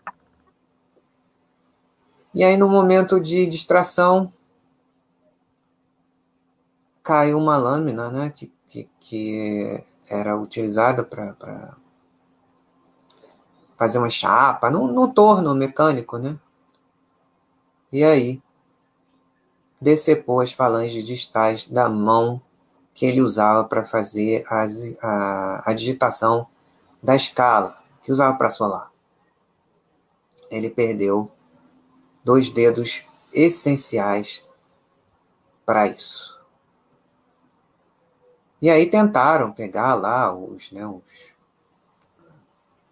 [2.36, 4.32] E aí, no momento de distração,
[7.08, 8.30] caiu uma lâmina, né?
[8.30, 11.78] Que, que, que era utilizada para
[13.78, 16.38] fazer uma chapa, no, no torno mecânico, né?
[17.94, 18.42] E aí,
[19.80, 22.42] decepou as falanges distais da mão
[22.94, 26.46] que ele usava para fazer as, a, a digitação
[27.02, 28.92] da escala, que usava para solar.
[30.52, 31.32] Ele perdeu
[32.22, 34.44] dois dedos essenciais
[35.66, 36.37] para isso.
[38.62, 41.36] E aí tentaram pegar lá os, né, os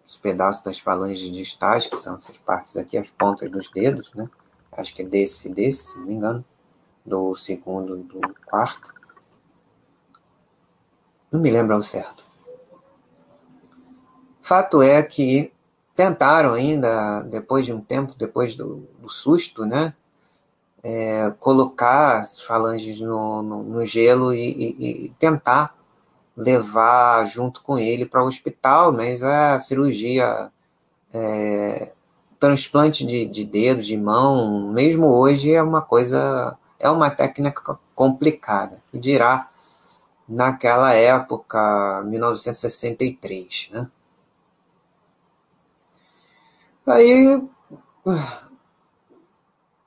[0.06, 4.30] os pedaços das falanges distais, que são essas partes aqui, as pontas dos dedos, né?
[4.70, 6.44] Acho que é desse desse, se não me engano,
[7.04, 8.94] do segundo e do quarto.
[11.30, 12.22] Não me lembro ao certo.
[14.40, 15.52] Fato é que
[15.96, 19.92] tentaram ainda, depois de um tempo, depois do, do susto, né?
[20.88, 25.76] É, colocar as falanges no, no, no gelo e, e, e tentar
[26.36, 30.52] levar junto com ele para o hospital, mas a cirurgia,
[31.12, 31.92] é,
[32.38, 38.82] transplante de, de dedos, de mão, mesmo hoje é uma coisa, é uma técnica complicada,
[38.92, 39.48] e dirá
[40.28, 43.88] naquela época, 1963, né?
[46.86, 47.42] Aí,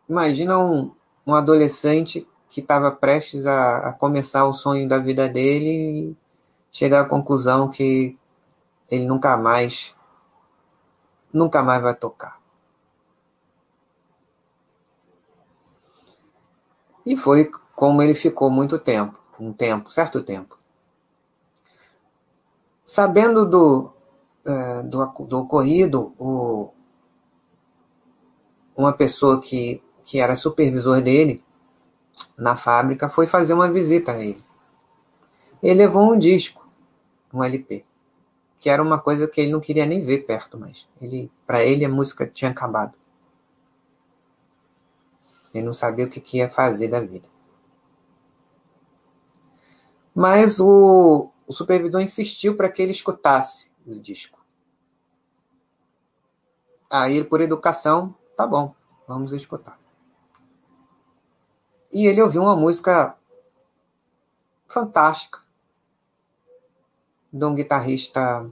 [0.09, 0.91] imagina um,
[1.25, 6.17] um adolescente que estava prestes a, a, começar o sonho da vida dele e
[6.71, 8.17] chegar à conclusão que
[8.89, 9.95] ele nunca mais
[11.31, 12.39] nunca mais vai tocar.
[17.05, 20.57] E foi como ele ficou muito tempo, um tempo, certo tempo.
[22.83, 23.93] Sabendo do,
[24.45, 26.73] uh, do, do, ocorrido, o,
[28.75, 31.43] uma pessoa que, que era supervisor dele
[32.35, 34.43] na fábrica foi fazer uma visita a ele.
[35.61, 36.67] Ele levou um disco,
[37.31, 37.85] um LP,
[38.59, 40.87] que era uma coisa que ele não queria nem ver perto mais.
[40.99, 42.95] Ele, para ele a música tinha acabado.
[45.53, 47.29] Ele não sabia o que, que ia fazer da vida.
[50.15, 54.43] Mas o, o supervisor insistiu para que ele escutasse o disco.
[56.89, 58.73] Aí, por educação, tá bom,
[59.07, 59.79] vamos escutar.
[61.91, 63.15] E ele ouviu uma música
[64.67, 65.39] fantástica
[67.31, 68.49] de um guitarrista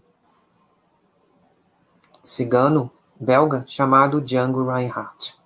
[2.24, 5.38] cigano belga chamado Django Reinhardt.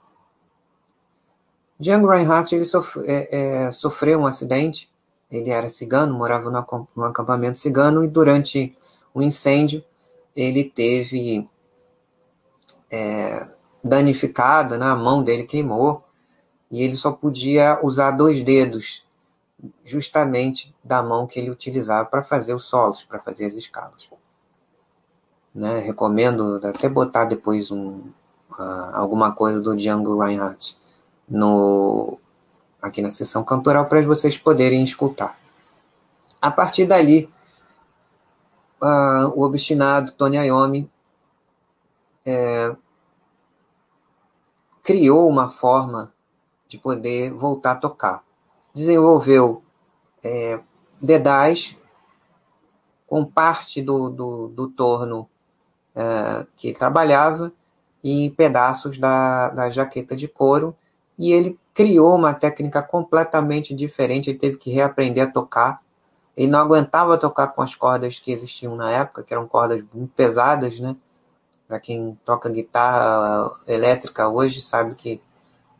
[1.79, 4.91] Django Reinhardt ele sofre, é, é, sofreu um acidente.
[5.29, 8.75] Ele era cigano, morava no, acampamento cigano e durante
[9.15, 9.83] um incêndio
[10.35, 11.49] ele teve
[12.89, 13.47] é,
[13.83, 14.85] danificado, né?
[14.85, 16.03] a mão dele queimou
[16.71, 19.05] e ele só podia usar dois dedos,
[19.83, 24.09] justamente da mão que ele utilizava para fazer os solos, para fazer as escalas.
[25.53, 25.79] Né?
[25.79, 27.97] Recomendo até botar depois um,
[28.51, 30.77] uh, alguma coisa do Django Reinhardt
[31.29, 32.17] no,
[32.81, 35.37] aqui na sessão cantoral para vocês poderem escutar.
[36.41, 37.31] A partir dali,
[38.81, 40.89] uh, o obstinado Tony Iommi
[42.25, 42.75] é,
[44.81, 46.13] criou uma forma
[46.71, 48.23] de poder voltar a tocar.
[48.73, 49.61] Desenvolveu
[50.23, 50.57] é,
[51.01, 51.77] dedais
[53.05, 55.29] com parte do, do, do torno
[55.93, 57.51] é, que trabalhava
[58.01, 60.73] e pedaços da, da jaqueta de couro
[61.19, 65.81] e ele criou uma técnica completamente diferente, ele teve que reaprender a tocar.
[66.37, 70.13] Ele não aguentava tocar com as cordas que existiam na época, que eram cordas muito
[70.15, 70.95] pesadas, né?
[71.67, 75.21] Para quem toca guitarra elétrica hoje sabe que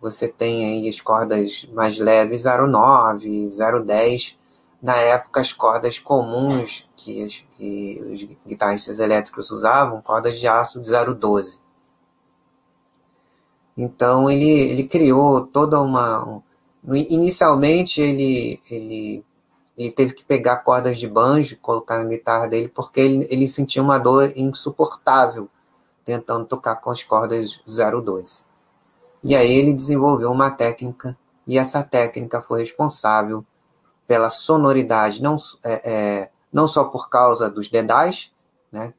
[0.02, 4.36] você tem aí as cordas mais leves 0,9, 0,10.
[4.82, 10.82] Na época, as cordas comuns que, as, que os guitarristas elétricos usavam, cordas de aço
[10.82, 11.60] de 0,12.
[13.78, 16.42] Então, ele, ele criou toda uma.
[16.84, 19.24] Inicialmente, ele, ele,
[19.78, 23.84] ele teve que pegar cordas de banjo, colocar na guitarra dele, porque ele, ele sentia
[23.84, 25.48] uma dor insuportável
[26.04, 28.51] tentando tocar com as cordas 012.
[29.24, 31.18] E aí ele desenvolveu uma técnica,
[31.48, 33.46] e essa técnica foi responsável
[34.08, 38.32] pela sonoridade, não, é, é, não só por causa dos dedais,
[38.72, 38.94] né,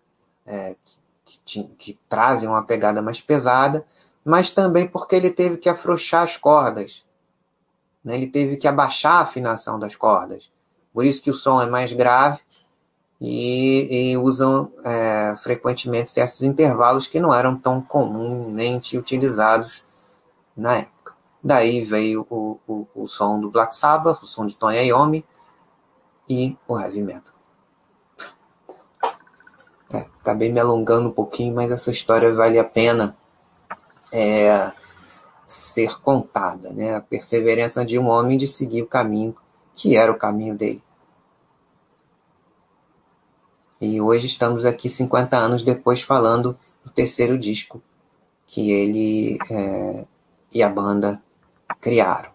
[0.46, 0.76] é,
[1.24, 3.84] que, que, que trazem uma pegada mais pesada,
[4.24, 7.04] mas também porque ele teve que afrouxar as cordas.
[8.04, 10.50] Né, ele teve que abaixar a afinação das cordas.
[10.92, 12.40] Por isso que o som é mais grave
[13.20, 19.84] e, e usam é, frequentemente certos intervalos que não eram tão comumente utilizados
[20.56, 21.14] na época.
[21.42, 25.24] Daí veio o, o, o som do Black Sabbath, o som de Tony Iommi
[26.28, 27.34] e o heavy metal.
[29.92, 33.16] É, acabei me alongando um pouquinho, mas essa história vale a pena
[34.12, 34.72] é,
[35.44, 36.94] ser contada, né?
[36.94, 39.36] A perseverança de um homem de seguir o caminho
[39.74, 40.82] que era o caminho dele.
[43.80, 47.82] E hoje estamos aqui 50 anos depois falando do terceiro disco
[48.46, 50.06] que ele é,
[50.52, 51.22] e a banda
[51.80, 52.30] criaram.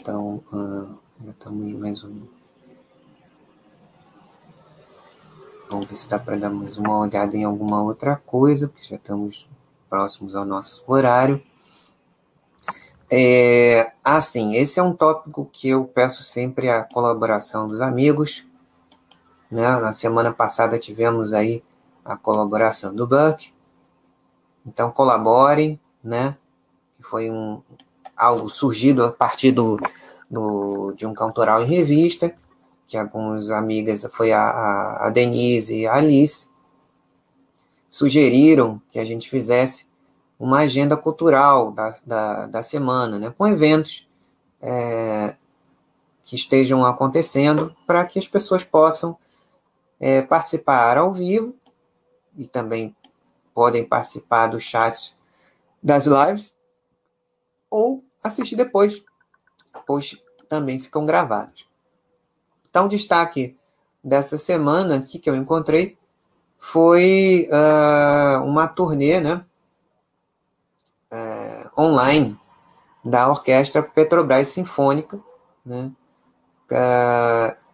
[0.00, 2.26] Então, uh, já estamos em mais um.
[5.68, 8.96] Vamos ver se dá para dar mais uma olhada em alguma outra coisa, porque já
[8.96, 9.48] estamos
[9.88, 11.40] próximos ao nosso horário.
[13.10, 18.46] É, assim, esse é um tópico que eu peço sempre a colaboração dos amigos.
[19.50, 19.62] Né?
[19.62, 21.62] Na semana passada tivemos aí
[22.04, 23.52] a colaboração do Buck.
[24.66, 26.36] Então colaborem, né?
[27.00, 27.62] Foi um,
[28.16, 29.78] algo surgido a partir do,
[30.30, 32.34] do, de um cantoral em revista,
[32.86, 36.50] que algumas amigas, foi a, a Denise e a Alice,
[37.88, 39.86] sugeriram que a gente fizesse
[40.38, 44.08] uma agenda cultural da, da, da semana, né, com eventos
[44.60, 45.34] é,
[46.24, 49.16] que estejam acontecendo para que as pessoas possam
[49.98, 51.54] é, participar ao vivo
[52.36, 52.94] e também
[53.54, 55.16] podem participar do chat
[55.82, 56.54] das lives
[57.68, 59.02] ou assistir depois,
[59.86, 61.66] pois também ficam gravadas.
[62.68, 63.58] Então, destaque
[64.02, 65.98] dessa semana aqui que eu encontrei
[66.58, 69.44] foi uh, uma turnê né,
[71.12, 72.38] uh, online
[73.04, 75.18] da Orquestra Petrobras Sinfônica.
[75.64, 75.90] Né,
[76.70, 77.69] uh,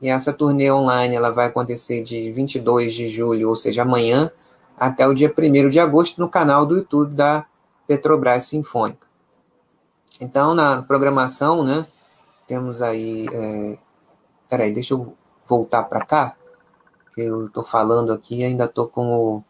[0.00, 4.30] e essa turnê online ela vai acontecer de 22 de julho, ou seja, amanhã,
[4.76, 7.46] até o dia 1 de agosto, no canal do YouTube da
[7.86, 9.06] Petrobras Sinfônica.
[10.20, 11.86] Então, na programação, né,
[12.46, 13.26] temos aí.
[13.32, 13.78] É...
[14.48, 15.16] Peraí, deixa eu
[15.48, 16.36] voltar para cá,
[17.14, 19.44] que eu estou falando aqui e ainda estou com, o,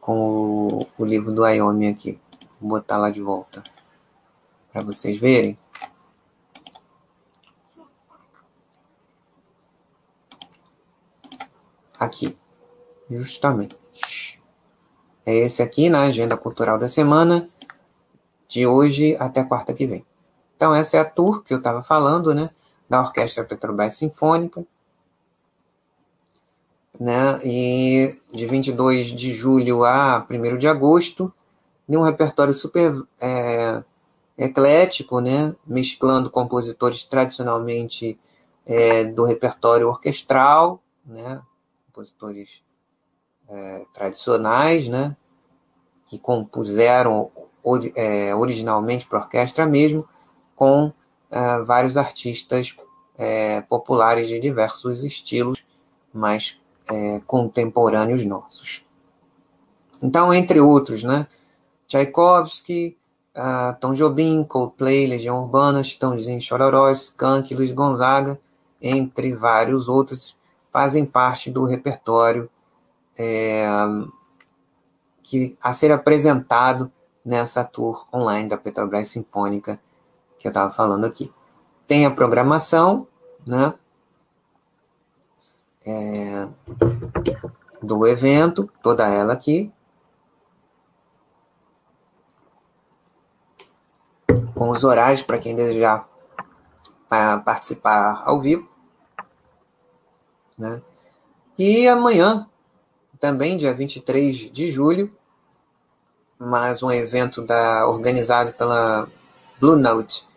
[0.00, 2.18] com o, o livro do Wyoming aqui.
[2.60, 3.62] Vou botar lá de volta
[4.72, 5.58] para vocês verem.
[12.00, 12.34] Aqui,
[13.10, 13.78] justamente.
[15.26, 17.46] É esse aqui na agenda cultural da semana
[18.48, 20.04] de hoje até quarta que vem.
[20.56, 22.48] Então, essa é a tour que eu estava falando, né?
[22.88, 24.64] Da Orquestra Petrobras Sinfônica.
[26.98, 27.38] Né?
[27.44, 31.32] E de 22 de julho a 1 de agosto,
[31.86, 33.84] em um repertório super é,
[34.38, 35.54] eclético, né?
[35.66, 38.18] Mesclando compositores tradicionalmente
[38.64, 41.42] é, do repertório orquestral, né?
[42.00, 42.62] Compositores
[43.46, 45.14] é, tradicionais, né?
[46.06, 47.30] Que compuseram
[47.94, 50.08] é, originalmente para orquestra mesmo,
[50.56, 50.92] com
[51.30, 52.74] é, vários artistas
[53.18, 55.62] é, populares de diversos estilos,
[56.10, 56.58] mais
[56.90, 58.82] é, contemporâneos nossos.
[60.02, 61.26] Então, entre outros, né,
[61.86, 62.96] Tchaikovsky,
[63.36, 68.40] uh, Tom Jobim, Coldplay, Legião Urbana, Chitãozinho Chororó, Skank, Luiz Gonzaga,
[68.80, 70.34] entre vários outros,
[70.72, 72.50] fazem parte do repertório
[73.18, 73.66] é,
[75.22, 76.90] que a ser apresentado
[77.24, 79.78] nessa tour online da Petrobras Sinfônica
[80.40, 81.30] que eu estava falando aqui.
[81.86, 83.06] Tem a programação,
[83.46, 83.74] né?
[85.86, 86.48] É,
[87.82, 89.70] do evento, toda ela aqui.
[94.54, 96.08] Com os horários para quem desejar
[97.44, 98.69] participar ao vivo.
[100.60, 100.82] Né?
[101.58, 102.46] E amanhã,
[103.18, 105.10] também dia 23 de julho,
[106.38, 109.08] mais um evento da, organizado pela
[109.58, 110.28] Blue Note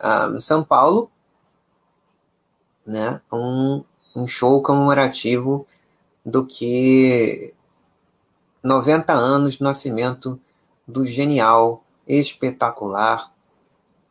[0.00, 1.10] um, São Paulo,
[2.86, 3.20] né?
[3.32, 3.82] Um,
[4.14, 5.66] um show comemorativo
[6.24, 7.52] do que
[8.62, 10.40] 90 anos de nascimento
[10.86, 13.34] do genial, espetacular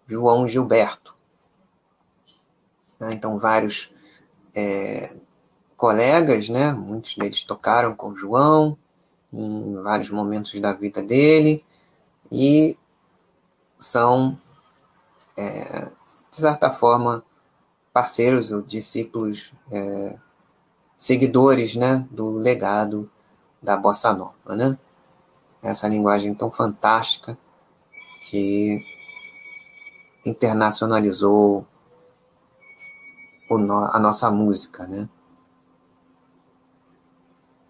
[0.07, 1.15] João Gilberto.
[2.99, 3.89] Então, vários
[4.53, 5.15] é,
[5.83, 6.71] colegas, né?
[6.71, 8.77] Muitos deles tocaram com João,
[9.33, 11.61] em vários momentos da vida dele
[12.31, 12.77] e
[13.77, 14.39] são,
[15.35, 15.89] é,
[16.31, 17.21] de certa forma,
[17.91, 20.17] parceiros ou discípulos, é,
[20.95, 23.11] seguidores né, do legado
[23.61, 24.55] da Bossa Nova.
[24.55, 24.77] Né?
[25.61, 27.37] Essa linguagem tão fantástica
[28.29, 28.81] que
[30.25, 31.67] internacionalizou
[33.91, 35.09] a nossa música, né?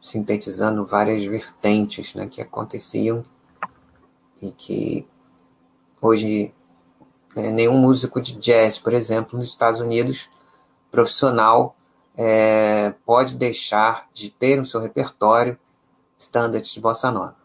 [0.04, 3.24] Sintetizando várias vertentes né, que aconteciam
[4.42, 5.08] e que
[6.02, 6.54] hoje
[7.34, 10.30] né, nenhum músico de jazz, por exemplo, nos Estados Unidos,
[10.92, 11.76] profissional,
[12.16, 15.58] é, pode deixar de ter no seu repertório
[16.18, 17.38] standards de bossa nova.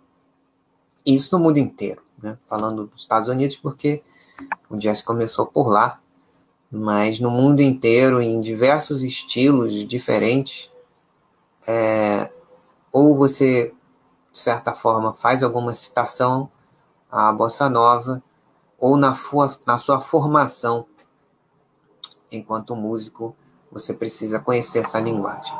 [1.07, 2.37] Isso no mundo inteiro, né?
[2.49, 4.03] falando dos Estados Unidos, porque
[4.69, 6.01] o jazz começou por lá,
[6.71, 10.71] mas no mundo inteiro, em diversos estilos diferentes,
[11.67, 12.08] é,
[12.99, 13.72] ou você,
[14.32, 16.51] de certa forma, faz alguma citação
[17.09, 18.20] à bossa nova,
[18.76, 19.16] ou na,
[19.64, 20.84] na sua formação
[22.30, 23.36] enquanto músico,
[23.70, 25.55] você precisa conhecer essa linguagem.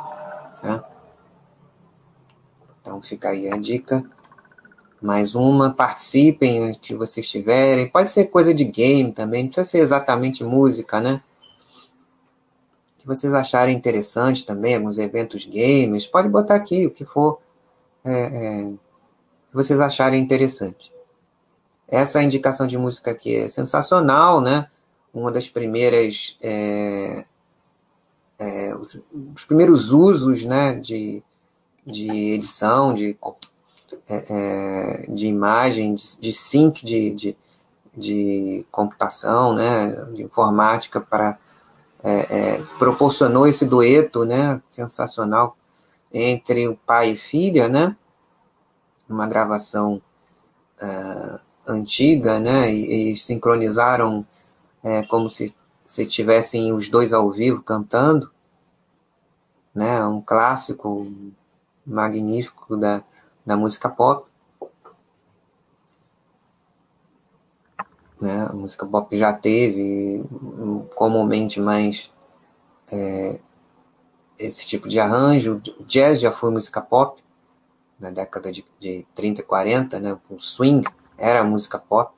[0.61, 0.83] Né?
[2.81, 4.03] Então fica aí a dica.
[5.01, 7.87] Mais uma, participem onde vocês estiverem.
[7.87, 11.23] Pode ser coisa de game também, não precisa ser exatamente música, né?
[13.09, 17.41] Vocês acharem interessante também, alguns eventos games, pode botar aqui o que for
[18.05, 18.63] é, é,
[19.49, 20.93] que vocês acharem interessante.
[21.87, 24.69] Essa indicação de música aqui é sensacional, né?
[25.11, 27.25] Uma das primeiras, é,
[28.37, 28.99] é os,
[29.35, 31.23] os, primeiros usos, né, de,
[31.83, 33.17] de edição, de,
[34.07, 37.37] é, é, de imagem, de, de sync, de, de,
[37.97, 41.39] de computação, né, de informática para
[42.03, 45.57] é, é, proporcionou esse dueto, né, sensacional
[46.11, 47.95] entre o pai e filha, né,
[49.07, 50.01] uma gravação
[50.81, 52.71] uh, antiga, né?
[52.71, 54.25] E, e sincronizaram
[54.83, 58.31] é, como se, se tivessem os dois ao vivo cantando,
[59.73, 60.03] né?
[60.05, 61.11] Um clássico
[61.85, 63.03] magnífico da,
[63.45, 64.28] da música pop.
[68.19, 68.47] Né?
[68.49, 70.23] A música pop já teve
[70.95, 72.11] comumente mais
[72.91, 73.39] é,
[74.37, 75.61] esse tipo de arranjo.
[75.79, 77.23] O jazz já foi música pop
[77.99, 80.19] na década de, de 30 e 40, né?
[80.29, 82.13] O swing era música pop,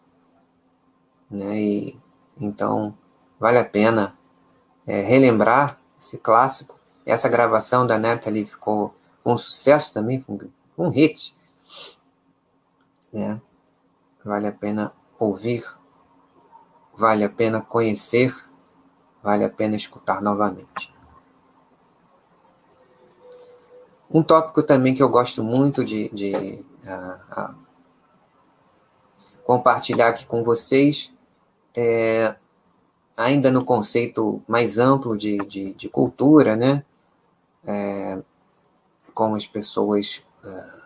[1.30, 1.60] né?
[1.60, 1.99] E
[2.39, 2.95] então
[3.39, 4.18] vale a pena
[4.86, 6.80] é, relembrar esse clássico.
[7.06, 8.93] Essa gravação da Natalie ficou
[9.26, 10.24] um sucesso também,
[10.78, 11.36] um hit,
[13.12, 13.41] né?
[14.24, 15.64] Vale a pena ouvir,
[16.96, 18.34] vale a pena conhecer,
[19.22, 20.94] vale a pena escutar novamente.
[24.14, 27.56] Um tópico também que eu gosto muito de, de uh, uh,
[29.44, 31.14] compartilhar aqui com vocês,
[31.76, 32.36] é,
[33.16, 36.84] ainda no conceito mais amplo de, de, de cultura, né?
[37.66, 38.22] É,
[39.14, 40.82] como as pessoas uh,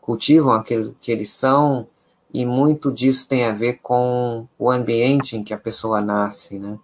[0.00, 1.88] cultivam aquilo que eles são,
[2.34, 6.80] e muito disso tem a ver com o ambiente em que a pessoa nasce, né?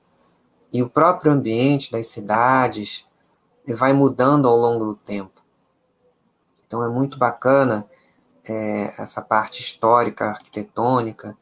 [0.73, 3.05] E o próprio ambiente das cidades,
[3.67, 5.43] vai mudando ao longo do tempo.
[6.67, 7.85] Então é muito bacana
[8.49, 11.37] é, essa parte histórica, arquitetônica.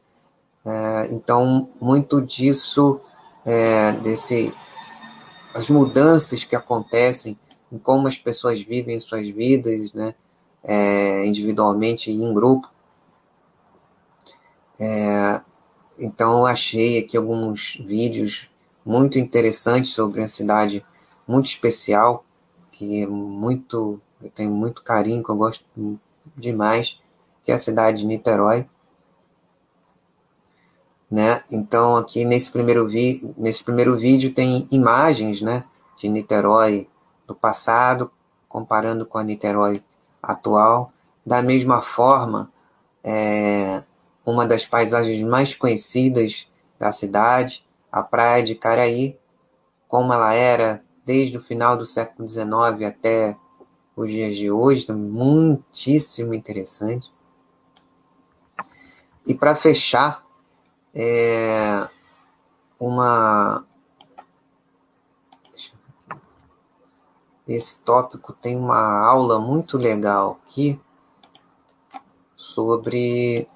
[0.65, 2.99] É, então muito disso,
[3.45, 4.51] é, desse,
[5.53, 7.37] as mudanças que acontecem
[7.71, 10.15] em como as pessoas vivem suas vidas, né,
[10.63, 12.67] é, individualmente e em grupo.
[14.79, 15.41] É,
[15.99, 18.49] então achei aqui alguns vídeos
[18.85, 20.85] muito interessantes sobre a cidade
[21.27, 22.23] muito especial,
[22.71, 25.65] que é muito, eu tenho muito carinho, que eu gosto
[26.35, 26.99] demais,
[27.43, 28.67] que é a cidade de Niterói.
[31.11, 31.43] Né?
[31.51, 35.65] Então aqui nesse primeiro, vi nesse primeiro vídeo tem imagens né,
[35.97, 36.87] de Niterói
[37.27, 38.11] do passado,
[38.47, 39.83] comparando com a Niterói
[40.21, 40.93] atual.
[41.25, 42.51] Da mesma forma,
[43.03, 43.83] é,
[44.29, 49.19] uma das paisagens mais conhecidas da cidade, a Praia de Caraí,
[49.87, 53.35] como ela era desde o final do século XIX até
[53.95, 57.11] os dias de hoje, muitíssimo interessante.
[59.25, 60.25] E para fechar,
[60.93, 61.87] é
[62.79, 63.65] uma.
[67.47, 70.79] Esse tópico tem uma aula muito legal aqui
[72.35, 73.47] sobre.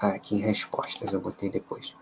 [0.00, 1.96] Ah, aqui em respostas, eu botei depois.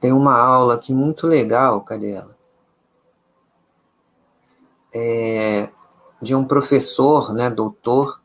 [0.00, 2.36] Tem uma aula aqui muito legal, cadê ela?
[4.92, 5.70] É,
[6.20, 8.20] de um professor, né, doutor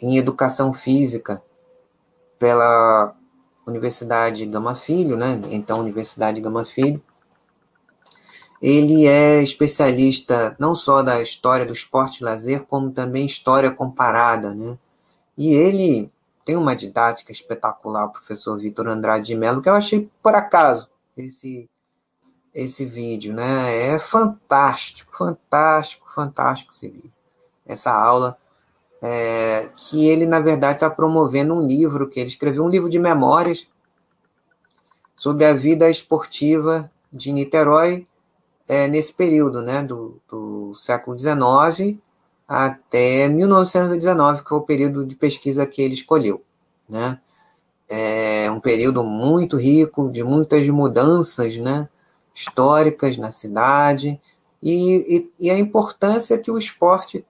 [0.00, 1.42] em educação física
[2.38, 3.14] pela
[3.66, 7.02] Universidade Gama Filho, né, então Universidade Gama Filho.
[8.60, 14.54] Ele é especialista não só da história do esporte e lazer, como também história comparada,
[14.54, 14.76] né?
[15.36, 16.10] E ele
[16.44, 20.88] tem uma didática espetacular, o professor Vitor Andrade de Mello, que eu achei por acaso
[21.16, 21.68] esse
[22.52, 23.94] esse vídeo, né?
[23.94, 27.12] É fantástico, fantástico, fantástico esse vídeo.
[27.64, 28.36] Essa aula
[29.00, 32.98] é, que ele na verdade está promovendo um livro que ele escreveu um livro de
[32.98, 33.68] memórias
[35.14, 38.07] sobre a vida esportiva de Niterói
[38.68, 39.82] é, nesse período, né?
[39.82, 41.98] Do, do século XIX
[42.46, 46.42] até 1919, que foi o período de pesquisa que ele escolheu,
[46.88, 47.18] né?
[47.88, 51.88] é um período muito rico, de muitas mudanças né,
[52.34, 54.20] históricas na cidade,
[54.62, 57.24] e, e, e, a importância que o esporte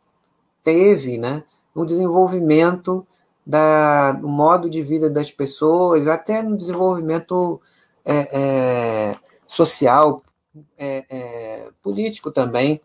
[0.64, 3.07] teve né, no desenvolvimento
[3.47, 7.61] da, do modo de vida das pessoas, até no desenvolvimento
[8.05, 9.16] é, é,
[9.47, 10.22] social,
[10.76, 12.80] é, é político também,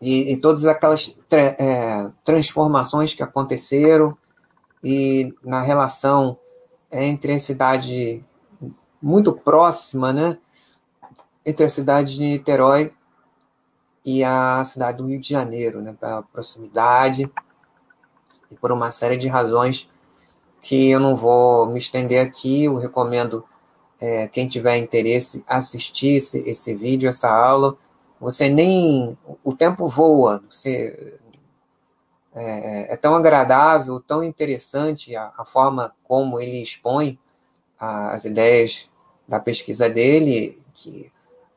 [0.00, 4.16] e, e todas aquelas tra é, transformações que aconteceram
[4.82, 6.38] e na relação
[6.90, 8.24] entre a cidade
[9.00, 10.38] muito próxima, né,
[11.44, 12.92] entre a cidade de Niterói
[14.04, 17.30] e a cidade do Rio de Janeiro, né, pela proximidade
[18.50, 19.88] e por uma série de razões
[20.60, 22.64] que eu não vou me estender aqui.
[22.64, 23.44] Eu recomendo
[24.00, 27.76] é, quem tiver interesse assistir esse, esse vídeo, essa aula.
[28.18, 31.18] Você nem o tempo voa, você
[32.34, 37.18] é, é, tão agradável, tão interessante a, a forma como ele expõe
[37.78, 38.88] a, as ideias
[39.26, 41.10] da pesquisa dele, que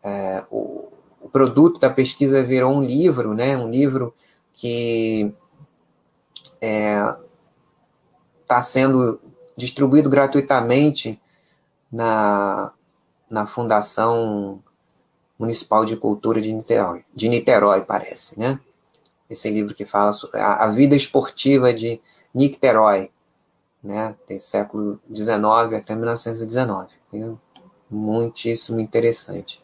[0.03, 0.89] é, o,
[1.21, 4.13] o, produto da pesquisa virou um livro, né, um livro
[4.53, 5.33] que
[6.55, 7.15] está é,
[8.47, 9.19] tá sendo
[9.55, 11.19] distribuído gratuitamente
[11.93, 12.73] na,
[13.29, 14.61] na Fundação
[15.37, 18.59] Municipal de Cultura de Niterói, de Niterói, parece, né?
[19.29, 22.01] Esse livro que fala sobre a, a vida esportiva de
[22.33, 23.11] Niterói,
[23.83, 24.15] né?
[24.25, 26.89] Tem século XIX até 1919.
[27.11, 27.39] Tem
[27.89, 29.63] muitíssimo interessante.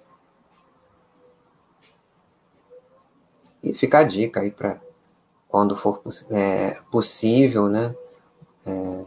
[3.63, 4.79] E fica a dica aí para
[5.47, 7.95] quando for é, possível, né?
[8.65, 9.05] É,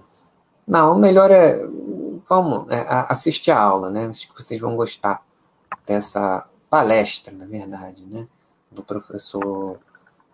[0.66, 1.64] não, melhor é
[2.32, 4.06] vamos é, assistir a aula, né?
[4.06, 5.22] Acho que vocês vão gostar
[5.86, 8.26] dessa palestra, na verdade, né?
[8.70, 9.78] Do professor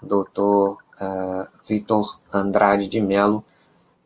[0.00, 3.44] doutor uh, Vitor Andrade de Mello,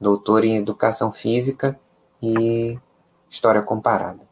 [0.01, 1.79] doutor em Educação Física
[2.23, 2.79] e
[3.29, 4.27] História Comparada.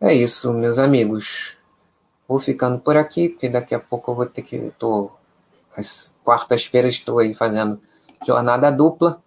[0.00, 1.56] É isso, meus amigos.
[2.26, 4.70] Vou ficando por aqui, porque daqui a pouco eu vou ter que.
[4.78, 5.10] Tô,
[5.76, 7.80] às quartas-feiras estou aí fazendo
[8.26, 9.22] jornada dupla.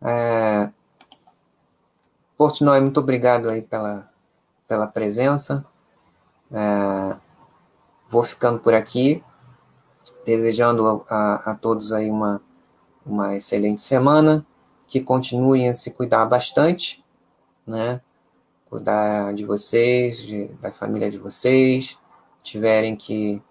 [0.00, 0.70] É,
[2.36, 4.08] Portnoy, muito obrigado aí pela,
[4.66, 5.66] pela presença.
[6.52, 7.16] É,
[8.08, 9.22] vou ficando por aqui,
[10.24, 12.40] desejando a, a todos aí uma,
[13.04, 14.46] uma excelente semana,
[14.86, 17.04] que continuem a se cuidar bastante,
[17.66, 18.00] né?
[18.70, 21.98] Cuidar de vocês, de, da família de vocês,
[22.42, 23.42] tiverem que,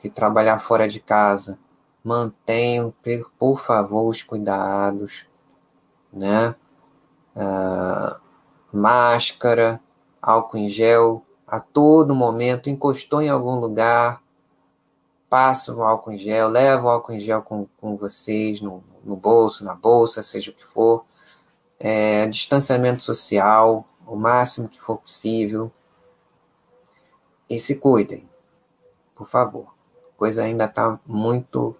[0.00, 1.58] que trabalhar fora de casa,
[2.02, 2.92] mantenham,
[3.38, 5.26] por favor, os cuidados,
[6.12, 6.54] né?
[7.36, 8.20] uh,
[8.72, 9.80] máscara,
[10.20, 14.22] álcool em gel, a todo momento, encostou em algum lugar,
[15.28, 19.16] passa o álcool em gel, leva o álcool em gel com, com vocês no, no
[19.16, 21.04] bolso, na bolsa, seja o que for.
[21.78, 25.72] É, distanciamento social, o máximo que for possível.
[27.48, 28.28] E se cuidem,
[29.14, 29.69] por favor.
[30.20, 31.74] Coisa ainda está muito,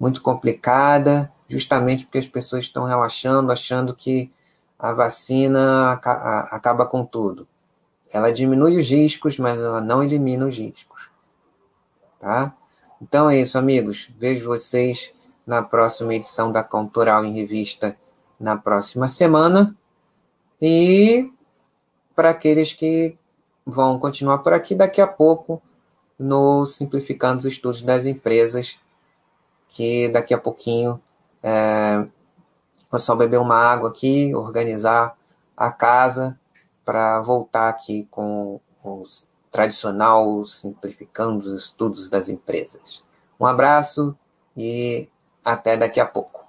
[0.00, 4.32] muito complicada, justamente porque as pessoas estão relaxando, achando que
[4.78, 7.46] a vacina acaba com tudo.
[8.10, 11.10] Ela diminui os riscos, mas ela não elimina os riscos.
[12.18, 12.56] Tá?
[12.98, 14.08] Então é isso, amigos.
[14.18, 15.12] Vejo vocês
[15.46, 17.94] na próxima edição da Cultural em Revista
[18.40, 19.76] na próxima semana.
[20.62, 21.30] E
[22.14, 23.18] para aqueles que
[23.66, 25.60] vão continuar por aqui, daqui a pouco,
[26.18, 28.78] no Simplificando os Estudos das Empresas,
[29.68, 31.00] que daqui a pouquinho
[31.42, 32.06] é,
[32.90, 35.16] Vou só beber uma água aqui, organizar
[35.56, 36.38] a casa
[36.84, 39.02] para voltar aqui com o
[39.50, 43.02] tradicional simplificando os estudos das empresas.
[43.40, 44.16] Um abraço
[44.56, 45.10] e
[45.44, 46.45] até daqui a pouco.